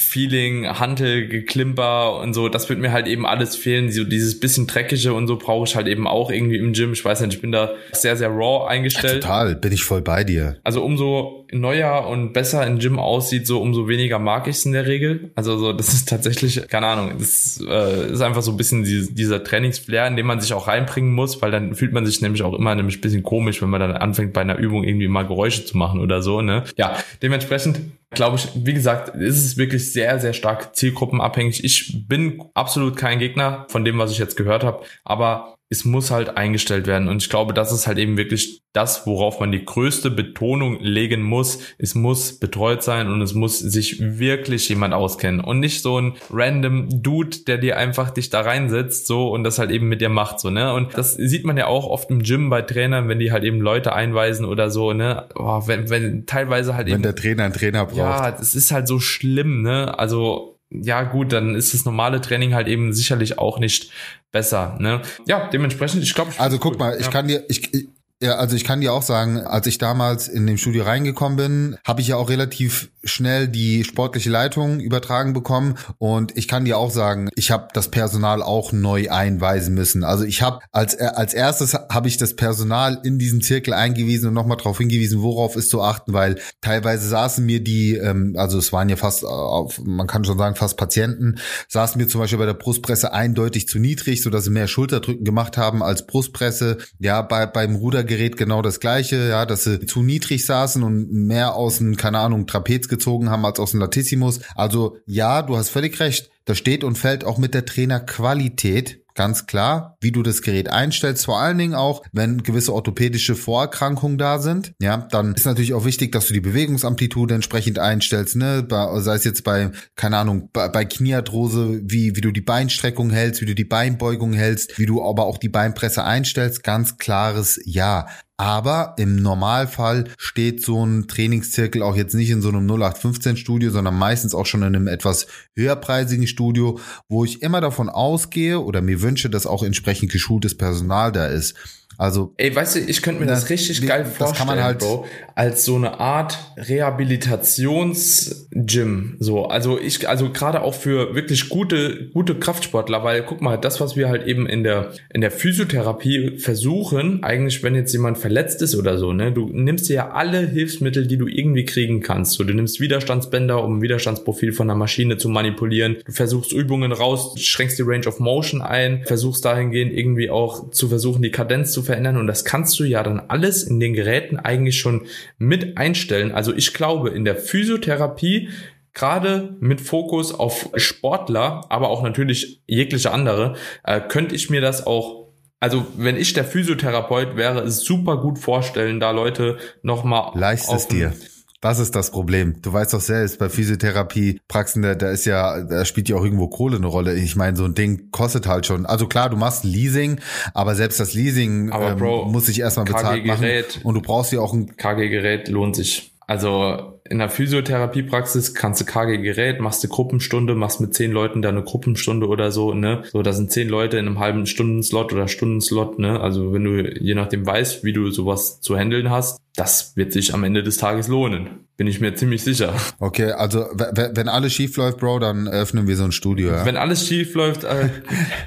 Feeling, 0.00 0.64
Hantel, 0.78 1.26
Geklimper 1.26 2.20
und 2.20 2.32
so, 2.32 2.48
das 2.48 2.68
wird 2.68 2.78
mir 2.78 2.92
halt 2.92 3.08
eben 3.08 3.26
alles 3.26 3.56
fehlen. 3.56 3.90
So 3.90 4.04
dieses 4.04 4.38
bisschen 4.38 4.68
dreckige 4.68 5.12
und 5.12 5.26
so 5.26 5.36
brauche 5.36 5.66
ich 5.66 5.74
halt 5.74 5.88
eben 5.88 6.06
auch 6.06 6.30
irgendwie 6.30 6.56
im 6.56 6.72
Gym. 6.72 6.92
Ich 6.92 7.04
weiß 7.04 7.20
nicht, 7.20 7.34
ich 7.34 7.40
bin 7.40 7.50
da 7.50 7.72
sehr, 7.90 8.16
sehr 8.16 8.28
raw 8.28 8.68
eingestellt. 8.68 9.14
Ja, 9.14 9.20
total, 9.20 9.56
bin 9.56 9.72
ich 9.72 9.82
voll 9.82 10.00
bei 10.00 10.22
dir. 10.22 10.56
Also 10.62 10.84
umso 10.84 11.46
neuer 11.50 12.06
und 12.06 12.32
besser 12.32 12.64
im 12.64 12.78
Gym 12.78 13.00
aussieht, 13.00 13.48
so 13.48 13.60
umso 13.60 13.88
weniger 13.88 14.20
mag 14.20 14.46
ich 14.46 14.58
es 14.58 14.66
in 14.66 14.72
der 14.72 14.86
Regel. 14.86 15.32
Also 15.34 15.58
so, 15.58 15.72
das 15.72 15.92
ist 15.92 16.08
tatsächlich, 16.08 16.68
keine 16.68 16.86
Ahnung, 16.86 17.14
das 17.18 17.60
äh, 17.68 18.12
ist 18.12 18.20
einfach 18.20 18.42
so 18.42 18.52
ein 18.52 18.56
bisschen 18.56 18.84
die, 18.84 19.12
dieser 19.12 19.42
Trainingsflair, 19.42 20.06
in 20.06 20.14
dem 20.14 20.26
man 20.26 20.40
sich 20.40 20.52
auch 20.52 20.68
reinbringen 20.68 21.12
muss, 21.12 21.42
weil 21.42 21.50
dann 21.50 21.74
fühlt 21.74 21.92
man 21.92 22.06
sich 22.06 22.22
nämlich 22.22 22.44
auch 22.44 22.54
immer 22.54 22.72
nämlich 22.76 22.98
ein 22.98 23.00
bisschen 23.00 23.24
komisch, 23.24 23.60
wenn 23.62 23.70
man 23.70 23.80
dann 23.80 23.92
anfängt 23.96 24.32
bei 24.32 24.42
einer 24.42 24.58
Übung 24.58 24.84
irgendwie 24.84 25.08
mal 25.08 25.26
Geräusche 25.26 25.64
zu 25.64 25.76
machen 25.76 25.98
oder 26.00 26.22
so, 26.22 26.40
ne? 26.40 26.62
Ja, 26.76 26.96
dementsprechend 27.20 27.80
glaube 28.18 28.36
ich, 28.36 28.48
wie 28.54 28.74
gesagt, 28.74 29.14
ist 29.14 29.44
es 29.44 29.56
wirklich 29.56 29.92
sehr, 29.92 30.18
sehr 30.18 30.32
stark 30.32 30.74
zielgruppenabhängig. 30.74 31.62
Ich 31.62 32.08
bin 32.08 32.42
absolut 32.52 32.96
kein 32.96 33.20
Gegner 33.20 33.64
von 33.68 33.84
dem, 33.84 33.96
was 33.96 34.10
ich 34.10 34.18
jetzt 34.18 34.36
gehört 34.36 34.64
habe, 34.64 34.84
aber 35.04 35.57
es 35.70 35.84
muss 35.84 36.10
halt 36.10 36.36
eingestellt 36.36 36.86
werden. 36.86 37.08
Und 37.08 37.22
ich 37.22 37.28
glaube, 37.28 37.52
das 37.52 37.72
ist 37.72 37.86
halt 37.86 37.98
eben 37.98 38.16
wirklich 38.16 38.62
das, 38.72 39.06
worauf 39.06 39.38
man 39.38 39.52
die 39.52 39.64
größte 39.64 40.10
Betonung 40.10 40.78
legen 40.80 41.20
muss. 41.20 41.58
Es 41.76 41.94
muss 41.94 42.38
betreut 42.38 42.82
sein 42.82 43.08
und 43.08 43.20
es 43.20 43.34
muss 43.34 43.58
sich 43.58 44.00
wirklich 44.00 44.68
jemand 44.70 44.94
auskennen 44.94 45.40
und 45.40 45.60
nicht 45.60 45.82
so 45.82 46.00
ein 46.00 46.14
random 46.30 47.02
Dude, 47.02 47.38
der 47.46 47.58
dir 47.58 47.76
einfach 47.76 48.10
dich 48.10 48.30
da 48.30 48.40
reinsetzt, 48.40 49.06
so 49.06 49.30
und 49.30 49.44
das 49.44 49.58
halt 49.58 49.70
eben 49.70 49.88
mit 49.88 50.00
dir 50.00 50.08
macht, 50.08 50.40
so, 50.40 50.48
ne? 50.48 50.72
Und 50.72 50.96
das 50.96 51.14
sieht 51.14 51.44
man 51.44 51.56
ja 51.58 51.66
auch 51.66 51.86
oft 51.86 52.10
im 52.10 52.22
Gym 52.22 52.48
bei 52.48 52.62
Trainern, 52.62 53.08
wenn 53.08 53.18
die 53.18 53.32
halt 53.32 53.44
eben 53.44 53.60
Leute 53.60 53.92
einweisen 53.92 54.46
oder 54.46 54.70
so, 54.70 54.94
ne? 54.94 55.28
Oh, 55.34 55.62
wenn, 55.66 55.90
wenn 55.90 56.24
teilweise 56.24 56.74
halt 56.74 56.86
wenn 56.86 56.94
eben. 56.94 57.04
Wenn 57.04 57.14
der 57.14 57.22
Trainer 57.22 57.44
einen 57.44 57.54
Trainer 57.54 57.84
braucht. 57.84 57.96
Ja, 57.96 58.30
das 58.30 58.54
ist 58.54 58.70
halt 58.70 58.88
so 58.88 59.00
schlimm, 59.00 59.62
ne? 59.62 59.98
Also, 59.98 60.58
ja 60.70 61.02
gut, 61.02 61.32
dann 61.32 61.54
ist 61.54 61.74
das 61.74 61.84
normale 61.84 62.20
Training 62.20 62.54
halt 62.54 62.68
eben 62.68 62.92
sicherlich 62.92 63.38
auch 63.38 63.58
nicht 63.58 63.90
besser. 64.32 64.76
Ne? 64.78 65.02
Ja, 65.26 65.48
dementsprechend, 65.48 66.02
ich 66.02 66.14
glaube. 66.14 66.32
Also 66.38 66.58
guck 66.58 66.78
mal, 66.78 66.96
ich 66.98 67.06
ja. 67.06 67.10
kann 67.10 67.28
dir, 67.28 67.44
ich, 67.48 67.88
ja, 68.20 68.34
also 68.34 68.56
ich 68.56 68.64
kann 68.64 68.80
dir 68.80 68.92
auch 68.92 69.02
sagen, 69.02 69.38
als 69.38 69.68
ich 69.68 69.78
damals 69.78 70.26
in 70.26 70.44
dem 70.46 70.58
Studio 70.58 70.82
reingekommen 70.82 71.36
bin, 71.36 71.76
habe 71.86 72.00
ich 72.00 72.08
ja 72.08 72.16
auch 72.16 72.28
relativ 72.28 72.90
schnell 73.04 73.46
die 73.46 73.84
sportliche 73.84 74.28
Leitung 74.28 74.80
übertragen 74.80 75.32
bekommen 75.32 75.76
und 75.98 76.36
ich 76.36 76.48
kann 76.48 76.64
dir 76.64 76.78
auch 76.78 76.90
sagen, 76.90 77.28
ich 77.36 77.52
habe 77.52 77.68
das 77.74 77.92
Personal 77.92 78.42
auch 78.42 78.72
neu 78.72 79.08
einweisen 79.08 79.72
müssen. 79.74 80.02
Also 80.02 80.24
ich 80.24 80.42
habe 80.42 80.58
als 80.72 80.98
als 80.98 81.32
erstes 81.32 81.74
habe 81.74 82.08
ich 82.08 82.16
das 82.16 82.34
Personal 82.34 83.00
in 83.04 83.20
diesen 83.20 83.40
Zirkel 83.40 83.72
eingewiesen 83.72 84.28
und 84.28 84.34
nochmal 84.34 84.56
darauf 84.56 84.78
hingewiesen, 84.78 85.22
worauf 85.22 85.54
ist 85.54 85.70
zu 85.70 85.80
achten, 85.80 86.12
weil 86.12 86.40
teilweise 86.60 87.06
saßen 87.08 87.46
mir 87.46 87.62
die, 87.62 87.94
ähm, 87.94 88.34
also 88.36 88.58
es 88.58 88.72
waren 88.72 88.88
ja 88.88 88.96
fast, 88.96 89.24
auf, 89.24 89.80
man 89.84 90.08
kann 90.08 90.24
schon 90.24 90.38
sagen 90.38 90.56
fast 90.56 90.76
Patienten, 90.76 91.36
saßen 91.68 92.00
mir 92.00 92.08
zum 92.08 92.20
Beispiel 92.20 92.38
bei 92.38 92.46
der 92.46 92.54
Brustpresse 92.54 93.12
eindeutig 93.12 93.68
zu 93.68 93.78
niedrig, 93.78 94.22
so 94.22 94.30
dass 94.30 94.44
sie 94.44 94.50
mehr 94.50 94.66
Schulterdrücken 94.66 95.24
gemacht 95.24 95.56
haben 95.56 95.84
als 95.84 96.04
Brustpresse. 96.06 96.78
Ja, 96.98 97.22
bei 97.22 97.46
beim 97.46 97.76
Rudergerät 98.08 98.36
genau 98.36 98.62
das 98.62 98.80
gleiche, 98.80 99.28
ja, 99.28 99.44
dass 99.44 99.64
sie 99.64 99.84
zu 99.84 100.02
niedrig 100.02 100.44
saßen 100.46 100.82
und 100.82 101.12
mehr 101.12 101.54
aus 101.54 101.78
dem 101.78 101.96
keine 101.96 102.18
Ahnung 102.18 102.46
Trapez 102.46 102.88
gezogen 102.88 103.30
haben 103.30 103.44
als 103.44 103.60
aus 103.60 103.72
dem 103.72 103.80
Latissimus. 103.80 104.40
Also 104.54 104.96
ja, 105.06 105.42
du 105.42 105.56
hast 105.56 105.68
völlig 105.68 106.00
recht. 106.00 106.30
Das 106.44 106.56
steht 106.56 106.84
und 106.84 106.96
fällt 106.96 107.24
auch 107.24 107.36
mit 107.38 107.52
der 107.54 107.66
Trainerqualität. 107.66 109.04
Ganz 109.18 109.46
klar, 109.46 109.96
wie 110.00 110.12
du 110.12 110.22
das 110.22 110.42
Gerät 110.42 110.68
einstellst, 110.68 111.24
vor 111.24 111.40
allen 111.40 111.58
Dingen 111.58 111.74
auch, 111.74 112.04
wenn 112.12 112.44
gewisse 112.44 112.72
orthopädische 112.72 113.34
Vorerkrankungen 113.34 114.16
da 114.16 114.38
sind. 114.38 114.74
Ja, 114.80 115.08
dann 115.10 115.34
ist 115.34 115.44
natürlich 115.44 115.74
auch 115.74 115.84
wichtig, 115.84 116.12
dass 116.12 116.28
du 116.28 116.34
die 116.34 116.40
Bewegungsamplitude 116.40 117.34
entsprechend 117.34 117.80
einstellst, 117.80 118.36
ne? 118.36 118.64
Sei 118.70 119.14
es 119.16 119.24
jetzt 119.24 119.42
bei, 119.42 119.72
keine 119.96 120.18
Ahnung, 120.18 120.50
bei, 120.52 120.68
bei 120.68 120.84
Kniearthrose, 120.84 121.80
wie, 121.82 122.14
wie 122.14 122.20
du 122.20 122.30
die 122.30 122.40
Beinstreckung 122.40 123.10
hältst, 123.10 123.40
wie 123.40 123.46
du 123.46 123.56
die 123.56 123.64
Beinbeugung 123.64 124.34
hältst, 124.34 124.78
wie 124.78 124.86
du 124.86 125.02
aber 125.02 125.24
auch 125.24 125.38
die 125.38 125.48
Beinpresse 125.48 126.04
einstellst. 126.04 126.62
Ganz 126.62 126.96
klares 126.96 127.60
Ja. 127.64 128.06
Aber 128.40 128.94
im 128.98 129.16
Normalfall 129.16 130.04
steht 130.16 130.64
so 130.64 130.86
ein 130.86 131.08
Trainingszirkel 131.08 131.82
auch 131.82 131.96
jetzt 131.96 132.14
nicht 132.14 132.30
in 132.30 132.40
so 132.40 132.50
einem 132.50 132.70
0815 132.70 133.36
Studio, 133.36 133.72
sondern 133.72 133.98
meistens 133.98 134.32
auch 134.32 134.46
schon 134.46 134.62
in 134.62 134.76
einem 134.76 134.86
etwas 134.86 135.26
höherpreisigen 135.56 136.28
Studio, 136.28 136.78
wo 137.08 137.24
ich 137.24 137.42
immer 137.42 137.60
davon 137.60 137.88
ausgehe 137.88 138.60
oder 138.60 138.80
mir 138.80 139.02
wünsche, 139.02 139.28
dass 139.28 139.46
auch 139.46 139.64
entsprechend 139.64 140.12
geschultes 140.12 140.56
Personal 140.56 141.10
da 141.10 141.26
ist. 141.26 141.56
Also. 141.98 142.32
Ey, 142.36 142.54
weißt 142.54 142.76
du, 142.76 142.78
ich 142.78 143.02
könnte 143.02 143.20
mir 143.20 143.26
das, 143.26 143.40
das 143.40 143.50
richtig 143.50 143.84
geil 143.84 144.04
vorstellen, 144.04 144.30
das 144.30 144.38
kann 144.38 144.46
man 144.46 144.62
halt 144.62 144.78
Bro, 144.78 145.06
als 145.34 145.64
so 145.64 145.74
eine 145.74 145.98
Art 145.98 146.38
Rehabilitations-Gym. 146.56 149.16
So, 149.18 149.46
also 149.46 149.80
ich, 149.80 150.08
also 150.08 150.30
gerade 150.30 150.62
auch 150.62 150.74
für 150.74 151.16
wirklich 151.16 151.48
gute, 151.48 152.08
gute 152.14 152.36
Kraftsportler, 152.36 153.02
weil 153.02 153.24
guck 153.24 153.42
mal, 153.42 153.56
das, 153.56 153.80
was 153.80 153.96
wir 153.96 154.08
halt 154.08 154.28
eben 154.28 154.46
in 154.46 154.62
der, 154.62 154.92
in 155.12 155.22
der 155.22 155.32
Physiotherapie 155.32 156.38
versuchen, 156.38 157.24
eigentlich, 157.24 157.64
wenn 157.64 157.74
jetzt 157.74 157.92
jemand 157.92 158.16
verletzt 158.16 158.62
ist 158.62 158.76
oder 158.76 158.96
so, 158.96 159.12
ne, 159.12 159.32
du 159.32 159.50
nimmst 159.52 159.88
dir 159.88 159.94
ja 159.94 160.12
alle 160.12 160.46
Hilfsmittel, 160.46 161.08
die 161.08 161.16
du 161.16 161.26
irgendwie 161.26 161.64
kriegen 161.64 162.00
kannst. 162.00 162.34
So, 162.34 162.44
du 162.44 162.54
nimmst 162.54 162.78
Widerstandsbänder, 162.78 163.64
um 163.64 163.78
ein 163.78 163.82
Widerstandsprofil 163.82 164.52
von 164.52 164.68
der 164.68 164.76
Maschine 164.76 165.16
zu 165.16 165.28
manipulieren. 165.28 165.96
Du 166.04 166.12
versuchst 166.12 166.52
Übungen 166.52 166.92
raus, 166.92 167.34
schränkst 167.40 167.76
die 167.76 167.82
Range 167.82 168.06
of 168.06 168.20
Motion 168.20 168.62
ein, 168.62 169.02
versuchst 169.04 169.44
dahingehend 169.44 169.92
irgendwie 169.92 170.30
auch 170.30 170.70
zu 170.70 170.88
versuchen, 170.88 171.22
die 171.22 171.32
Kadenz 171.32 171.72
zu 171.72 171.87
verändern. 171.88 172.16
Und 172.16 172.26
das 172.26 172.44
kannst 172.44 172.78
du 172.78 172.84
ja 172.84 173.02
dann 173.02 173.20
alles 173.28 173.64
in 173.64 173.80
den 173.80 173.92
Geräten 173.92 174.38
eigentlich 174.38 174.78
schon 174.78 175.06
mit 175.38 175.76
einstellen. 175.76 176.32
Also 176.32 176.54
ich 176.54 176.72
glaube, 176.72 177.10
in 177.10 177.24
der 177.24 177.36
Physiotherapie 177.36 178.48
gerade 178.94 179.56
mit 179.60 179.80
Fokus 179.80 180.34
auf 180.34 180.70
Sportler, 180.76 181.62
aber 181.68 181.88
auch 181.88 182.02
natürlich 182.02 182.62
jegliche 182.66 183.12
andere, 183.12 183.56
äh, 183.84 184.00
könnte 184.00 184.34
ich 184.34 184.50
mir 184.50 184.60
das 184.60 184.86
auch 184.86 185.18
also 185.60 185.84
wenn 185.96 186.16
ich 186.16 186.34
der 186.34 186.44
Physiotherapeut 186.44 187.36
wäre, 187.36 187.68
super 187.68 188.18
gut 188.18 188.38
vorstellen, 188.38 189.00
da 189.00 189.10
Leute 189.10 189.58
nochmal. 189.82 190.30
Leist 190.38 190.72
es 190.72 190.86
dir. 190.86 191.12
Das 191.60 191.80
ist 191.80 191.96
das 191.96 192.12
Problem. 192.12 192.62
Du 192.62 192.72
weißt 192.72 192.94
doch 192.94 193.00
selbst, 193.00 193.38
bei 193.40 193.48
Physiotherapie-Praxen, 193.48 194.82
da, 194.82 194.94
da 194.94 195.10
ist 195.10 195.24
ja, 195.24 195.62
da 195.64 195.84
spielt 195.84 196.08
ja 196.08 196.16
auch 196.16 196.22
irgendwo 196.22 196.46
Kohle 196.46 196.76
eine 196.76 196.86
Rolle. 196.86 197.14
Ich 197.14 197.34
meine, 197.34 197.56
so 197.56 197.64
ein 197.64 197.74
Ding 197.74 198.12
kostet 198.12 198.46
halt 198.46 198.64
schon. 198.66 198.86
Also 198.86 199.08
klar, 199.08 199.28
du 199.28 199.36
machst 199.36 199.64
Leasing, 199.64 200.20
aber 200.54 200.76
selbst 200.76 201.00
das 201.00 201.14
Leasing 201.14 201.72
ähm, 201.72 201.96
Bro, 201.96 202.26
muss 202.26 202.46
sich 202.46 202.60
erstmal 202.60 202.86
bezahlt 202.86 203.26
machen. 203.26 203.48
Und 203.82 203.94
du 203.94 204.00
brauchst 204.00 204.32
ja 204.32 204.40
auch 204.40 204.52
ein 204.52 204.76
KG-Gerät 204.76 205.48
lohnt 205.48 205.74
sich. 205.74 206.12
Also 206.28 207.00
in 207.08 207.20
der 207.20 207.30
Physiotherapiepraxis 207.30 208.52
kannst 208.52 208.82
du 208.82 208.84
KG-Gerät, 208.84 209.60
machst 209.60 209.82
du 209.82 209.88
Gruppenstunde, 209.88 210.54
machst 210.54 210.78
mit 210.78 210.92
zehn 210.92 211.10
Leuten 211.10 211.40
da 211.40 211.48
eine 211.48 211.62
Gruppenstunde 211.62 212.28
oder 212.28 212.52
so, 212.52 212.74
ne? 212.74 213.02
So, 213.10 213.22
da 213.22 213.32
sind 213.32 213.50
zehn 213.50 213.66
Leute 213.66 213.96
in 213.96 214.06
einem 214.06 214.18
halben 214.18 214.44
Stundenslot 214.44 215.14
oder 215.14 215.26
Stundenslot, 215.26 215.98
ne? 215.98 216.20
Also 216.20 216.52
wenn 216.52 216.64
du 216.64 216.82
je 217.02 217.14
nachdem 217.14 217.46
weißt, 217.46 217.82
wie 217.82 217.94
du 217.94 218.10
sowas 218.10 218.60
zu 218.60 218.76
handeln 218.76 219.08
hast, 219.08 219.40
das 219.56 219.96
wird 219.96 220.12
sich 220.12 220.34
am 220.34 220.44
Ende 220.44 220.62
des 220.62 220.76
Tages 220.76 221.08
lohnen. 221.08 221.66
Bin 221.78 221.86
ich 221.86 221.98
mir 221.98 222.14
ziemlich 222.14 222.44
sicher. 222.44 222.74
Okay, 222.98 223.32
also 223.32 223.60
wenn 223.70 224.28
alles 224.28 224.52
schief 224.52 224.76
läuft, 224.76 224.98
Bro, 224.98 225.20
dann 225.20 225.48
öffnen 225.48 225.88
wir 225.88 225.96
so 225.96 226.04
ein 226.04 226.12
Studio, 226.12 226.50
ja? 226.50 226.66
Wenn 226.66 226.76
alles 226.76 227.08
schief 227.08 227.34
läuft, 227.34 227.64
äh, 227.64 227.88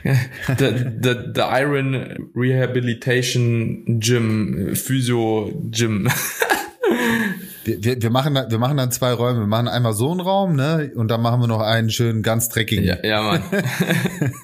the, 0.59 0.69
the, 1.01 1.15
the 1.33 1.41
Iron 1.51 2.29
Rehabilitation 2.35 3.99
Gym, 3.99 4.75
Physio 4.75 5.51
Gym. 5.71 6.07
Wir, 7.63 7.83
wir, 7.83 8.01
wir, 8.01 8.09
machen, 8.09 8.33
wir 8.33 8.57
machen 8.57 8.77
dann 8.77 8.91
zwei 8.91 9.13
Räume. 9.13 9.41
Wir 9.41 9.47
machen 9.47 9.67
einmal 9.67 9.93
so 9.93 10.11
einen 10.11 10.19
Raum, 10.19 10.55
ne? 10.55 10.91
Und 10.95 11.09
dann 11.09 11.21
machen 11.21 11.41
wir 11.41 11.47
noch 11.47 11.61
einen 11.61 11.89
schönen, 11.89 12.23
ganz 12.23 12.49
dreckigen. 12.49 12.85
Ja, 12.85 12.97
ja 13.03 13.21
Mann. 13.21 13.43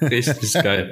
Richtig 0.02 0.52
geil. 0.52 0.90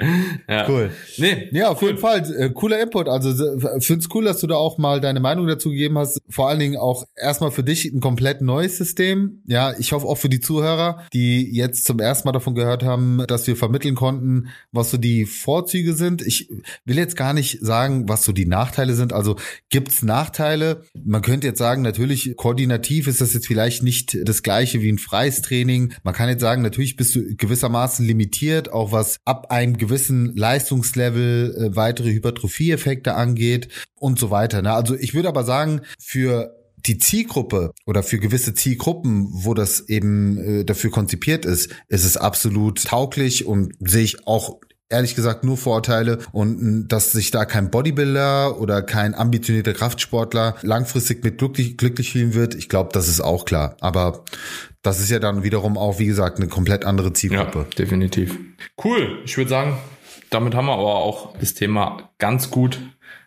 Ja. 0.48 0.68
Cool. 0.68 0.90
Nee. 1.18 1.48
Ja, 1.52 1.68
auf 1.68 1.82
cool. 1.82 1.88
jeden 1.88 2.00
Fall. 2.00 2.22
Äh, 2.38 2.50
cooler 2.50 2.80
Input. 2.80 3.08
Also 3.08 3.58
find's 3.80 4.08
cool, 4.14 4.24
dass 4.24 4.40
du 4.40 4.46
da 4.46 4.56
auch 4.56 4.78
mal 4.78 5.00
deine 5.00 5.20
Meinung 5.20 5.46
dazu 5.46 5.70
gegeben 5.70 5.98
hast. 5.98 6.20
Vor 6.28 6.48
allen 6.48 6.58
Dingen 6.58 6.76
auch 6.76 7.04
erstmal 7.16 7.50
für 7.50 7.62
dich 7.62 7.84
ein 7.86 8.00
komplett 8.00 8.40
neues 8.40 8.76
System. 8.76 9.42
Ja, 9.46 9.74
ich 9.78 9.92
hoffe 9.92 10.06
auch 10.06 10.18
für 10.18 10.28
die 10.28 10.40
Zuhörer, 10.40 11.06
die 11.12 11.54
jetzt 11.54 11.84
zum 11.84 12.00
ersten 12.00 12.28
Mal 12.28 12.32
davon 12.32 12.54
gehört 12.54 12.82
haben, 12.82 13.24
dass 13.28 13.46
wir 13.46 13.56
vermitteln 13.56 13.94
konnten, 13.94 14.48
was 14.72 14.90
so 14.90 14.96
die 14.96 15.26
Vorzüge 15.26 15.94
sind. 15.94 16.22
Ich 16.22 16.48
will 16.84 16.96
jetzt 16.96 17.16
gar 17.16 17.32
nicht 17.32 17.60
sagen, 17.60 18.08
was 18.08 18.24
so 18.24 18.32
die 18.32 18.46
Nachteile 18.46 18.94
sind. 18.94 19.12
Also 19.12 19.36
gibt's 19.70 20.02
Nachteile? 20.02 20.82
Man 21.04 21.22
könnte 21.22 21.46
jetzt 21.46 21.58
sagen, 21.58 21.82
natürlich 21.82 22.15
natürlich 22.16 22.36
koordinativ 22.36 23.06
ist 23.06 23.20
das 23.20 23.34
jetzt 23.34 23.46
vielleicht 23.46 23.82
nicht 23.82 24.16
das 24.26 24.42
gleiche 24.42 24.80
wie 24.80 24.90
ein 24.90 24.98
freies 24.98 25.42
Training. 25.42 25.92
Man 26.02 26.14
kann 26.14 26.28
jetzt 26.28 26.40
sagen, 26.40 26.62
natürlich 26.62 26.96
bist 26.96 27.14
du 27.14 27.36
gewissermaßen 27.36 28.06
limitiert, 28.06 28.72
auch 28.72 28.92
was 28.92 29.18
ab 29.24 29.50
einem 29.50 29.76
gewissen 29.76 30.34
Leistungslevel 30.36 31.54
äh, 31.72 31.76
weitere 31.76 32.12
Hypertrophie-Effekte 32.12 33.14
angeht 33.14 33.68
und 33.98 34.18
so 34.18 34.30
weiter. 34.30 34.62
Ne? 34.62 34.72
Also 34.72 34.94
ich 34.94 35.14
würde 35.14 35.28
aber 35.28 35.44
sagen, 35.44 35.82
für 35.98 36.54
die 36.86 36.98
Zielgruppe 36.98 37.72
oder 37.84 38.02
für 38.02 38.18
gewisse 38.18 38.54
Zielgruppen, 38.54 39.28
wo 39.30 39.54
das 39.54 39.88
eben 39.88 40.38
äh, 40.38 40.64
dafür 40.64 40.90
konzipiert 40.90 41.44
ist, 41.44 41.74
ist 41.88 42.04
es 42.04 42.16
absolut 42.16 42.84
tauglich 42.84 43.46
und 43.46 43.74
sehe 43.80 44.04
ich 44.04 44.26
auch 44.26 44.60
ehrlich 44.88 45.14
gesagt 45.14 45.44
nur 45.44 45.56
Vorteile 45.56 46.18
und 46.32 46.88
dass 46.88 47.12
sich 47.12 47.30
da 47.30 47.44
kein 47.44 47.70
Bodybuilder 47.70 48.60
oder 48.60 48.82
kein 48.82 49.14
ambitionierter 49.14 49.72
Kraftsportler 49.72 50.56
langfristig 50.62 51.24
mit 51.24 51.38
glücklich, 51.38 51.76
glücklich 51.76 52.12
fühlen 52.12 52.34
wird, 52.34 52.54
ich 52.54 52.68
glaube, 52.68 52.90
das 52.92 53.08
ist 53.08 53.20
auch 53.20 53.44
klar. 53.44 53.76
Aber 53.80 54.24
das 54.82 55.00
ist 55.00 55.10
ja 55.10 55.18
dann 55.18 55.42
wiederum 55.42 55.76
auch, 55.76 55.98
wie 55.98 56.06
gesagt, 56.06 56.38
eine 56.38 56.48
komplett 56.48 56.84
andere 56.84 57.12
Zielgruppe. 57.12 57.58
Ja, 57.58 57.76
definitiv. 57.76 58.38
Cool. 58.82 59.20
Ich 59.24 59.36
würde 59.36 59.50
sagen, 59.50 59.78
damit 60.30 60.54
haben 60.54 60.66
wir 60.66 60.74
aber 60.74 60.96
auch 60.96 61.36
das 61.38 61.54
Thema 61.54 62.10
ganz 62.18 62.50
gut 62.50 62.80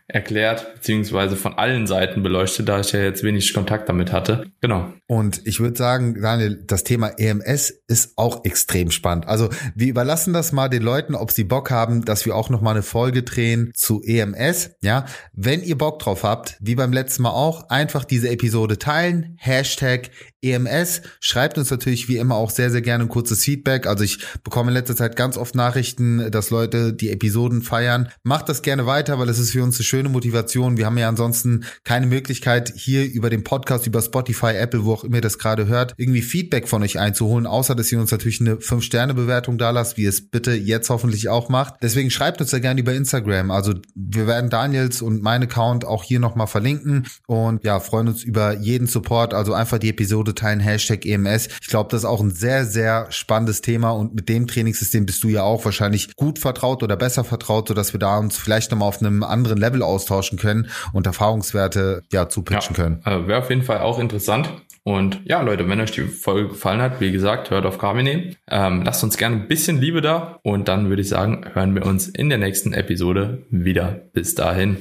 erklärt, 0.08 0.74
beziehungsweise 0.76 1.36
von 1.36 1.54
allen 1.54 1.86
Seiten 1.86 2.24
beleuchtet, 2.24 2.68
da 2.68 2.80
ich 2.80 2.92
ja 2.94 3.02
jetzt 3.02 3.24
wenig 3.24 3.54
Kontakt 3.54 3.90
damit 3.90 4.12
hatte. 4.12 4.48
Genau. 4.62 4.92
Und 5.10 5.42
ich 5.48 5.60
würde 5.60 5.76
sagen, 5.76 6.22
Daniel, 6.22 6.64
das 6.68 6.84
Thema 6.84 7.08
EMS 7.18 7.74
ist 7.88 8.12
auch 8.16 8.46
extrem 8.46 8.92
spannend. 8.92 9.28
Also 9.28 9.50
wir 9.74 9.88
überlassen 9.88 10.34
das 10.34 10.52
mal 10.52 10.70
den 10.70 10.84
Leuten, 10.84 11.16
ob 11.16 11.32
sie 11.32 11.46
Bock 11.46 11.72
haben, 11.72 12.06
dass 12.06 12.28
wir 12.28 12.36
auch 12.36 12.52
noch 12.52 12.62
mal 12.62 12.72
eine 12.72 12.84
Folge 12.84 13.24
drehen 13.24 13.72
zu 13.74 14.04
EMS. 14.04 14.70
Ja, 14.84 15.06
wenn 15.34 15.64
ihr 15.64 15.80
Bock 15.80 15.98
drauf 15.98 16.24
habt, 16.24 16.58
wie 16.60 16.76
beim 16.76 16.94
letzten 16.94 17.24
Mal 17.24 17.32
auch, 17.32 17.70
einfach 17.70 18.06
diese 18.06 18.30
Episode 18.30 18.78
teilen. 18.78 19.36
Hashtag 19.40 20.12
EMS. 20.42 21.02
Schreibt 21.20 21.58
uns 21.58 21.70
natürlich 21.72 22.08
wie 22.08 22.18
immer 22.18 22.36
auch 22.36 22.52
sehr, 22.52 22.70
sehr 22.70 22.82
gerne 22.82 23.06
ein 23.06 23.10
kurzes 23.10 23.44
Feedback. 23.44 23.88
Also 23.88 24.04
ich 24.04 24.20
bekomme 24.44 24.70
in 24.70 24.76
letzter 24.76 24.96
Zeit 24.96 25.16
ganz 25.16 25.38
oft 25.38 25.56
Nachrichten, 25.56 26.32
dass 26.32 26.50
Leute 26.50 26.94
die 26.94 27.10
Episoden 27.10 27.62
feiern. 27.62 28.10
Macht 28.24 28.48
das 28.48 28.62
gerne 28.62 28.86
weiter, 28.86 29.20
weil 29.20 29.30
es 29.30 29.40
ist 29.40 29.52
für 29.52 29.64
uns 29.64 29.78
eine 29.78 29.86
schöne 29.86 30.10
Motivation. 30.10 30.78
Wir 30.78 30.86
haben 30.86 30.98
ja 30.98 31.10
ansonsten 31.10 31.66
keine 31.84 32.06
Möglichkeit, 32.06 32.72
hier 32.76 33.12
über 33.12 33.30
den 33.30 33.44
Podcast, 33.44 33.88
über 33.88 34.02
Spotify, 34.02 34.54
Apple, 34.56 34.86
wo 34.86 34.99
auch 35.00 35.04
immer 35.04 35.18
ihr 35.18 35.22
das 35.22 35.38
gerade 35.38 35.68
hört, 35.68 35.94
irgendwie 35.98 36.22
Feedback 36.22 36.68
von 36.68 36.84
euch 36.84 37.00
einzuholen, 37.00 37.46
außer 37.46 37.76
dass 37.76 37.92
ihr 37.92 38.00
uns 38.00 38.12
natürlich 38.12 38.42
eine 38.42 38.56
5-Sterne-Bewertung 38.56 39.58
da 39.58 39.72
lasst, 39.72 39.98
wie 39.98 40.06
es 40.06 40.30
bitte 40.30 40.54
jetzt 40.54 40.90
hoffentlich 40.90 41.30
auch 41.30 41.50
macht. 41.50 41.76
Deswegen 41.82 42.12
schreibt 42.12 42.42
uns 42.42 42.52
da 42.52 42.60
gerne 42.60 42.80
über 42.80 42.94
Instagram. 42.94 43.52
Also 43.52 43.74
wir 43.96 44.28
werden 44.28 44.50
Daniels 44.50 45.02
und 45.02 45.22
mein 45.22 45.44
Account 45.44 45.86
auch 45.86 46.04
hier 46.04 46.20
nochmal 46.20 46.48
verlinken 46.48 47.08
und 47.28 47.64
ja, 47.64 47.80
freuen 47.80 48.08
uns 48.08 48.24
über 48.24 48.58
jeden 48.58 48.88
Support. 48.88 49.34
Also 49.34 49.54
einfach 49.54 49.78
die 49.80 49.90
Episode 49.90 50.36
teilen, 50.36 50.60
Hashtag 50.60 51.06
EMS. 51.06 51.50
Ich 51.62 51.68
glaube, 51.68 51.90
das 51.92 52.02
ist 52.02 52.06
auch 52.06 52.22
ein 52.22 52.32
sehr, 52.32 52.66
sehr 52.66 53.08
spannendes 53.10 53.62
Thema 53.62 53.92
und 53.92 54.16
mit 54.16 54.30
dem 54.30 54.48
Trainingssystem 54.48 55.06
bist 55.06 55.24
du 55.24 55.30
ja 55.30 55.44
auch 55.44 55.64
wahrscheinlich 55.66 56.16
gut 56.16 56.40
vertraut 56.40 56.84
oder 56.84 56.98
besser 56.98 57.24
vertraut, 57.24 57.68
sodass 57.68 57.94
wir 57.94 58.00
da 58.00 58.18
uns 58.18 58.38
vielleicht 58.38 58.72
nochmal 58.72 58.90
auf 58.90 59.02
einem 59.02 59.24
anderen 59.24 59.58
Level 59.58 59.84
austauschen 59.84 60.38
können 60.38 60.70
und 60.94 61.06
Erfahrungswerte 61.06 62.04
ja 62.12 62.30
zupitchen 62.30 62.76
ja, 62.76 62.84
können. 62.84 63.02
Also 63.04 63.28
Wäre 63.28 63.40
auf 63.40 63.50
jeden 63.50 63.64
Fall 63.64 63.80
auch 63.80 64.00
interessant. 64.00 64.50
Und 64.84 65.22
ja, 65.26 65.42
Leute, 65.42 65.68
wenn 65.68 65.80
euch 65.82 65.92
die 65.92 66.02
Folge 66.02 66.50
gefallen 66.50 66.82
hat, 66.82 67.02
wie 67.02 67.12
gesagt, 67.12 67.52
hört 67.52 67.66
auf 67.66 67.78
Carmine. 67.78 68.36
Ähm, 68.50 68.84
lasst 68.84 69.04
uns 69.04 69.18
gerne 69.18 69.36
ein 69.36 69.48
bisschen 69.48 69.80
Liebe 69.80 70.02
da. 70.02 70.40
Und 70.44 70.68
dann 70.68 70.90
würde 70.90 71.02
ich 71.02 71.10
sagen, 71.10 71.46
hören 71.54 71.76
wir 71.76 71.86
uns 71.86 72.08
in 72.08 72.30
der 72.30 72.38
nächsten 72.38 72.74
Episode 72.74 73.44
wieder. 73.50 74.02
Bis 74.14 74.36
dahin. 74.36 74.78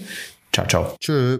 Ciao, 0.52 0.66
ciao. 0.66 0.96
Tschö. 1.00 1.38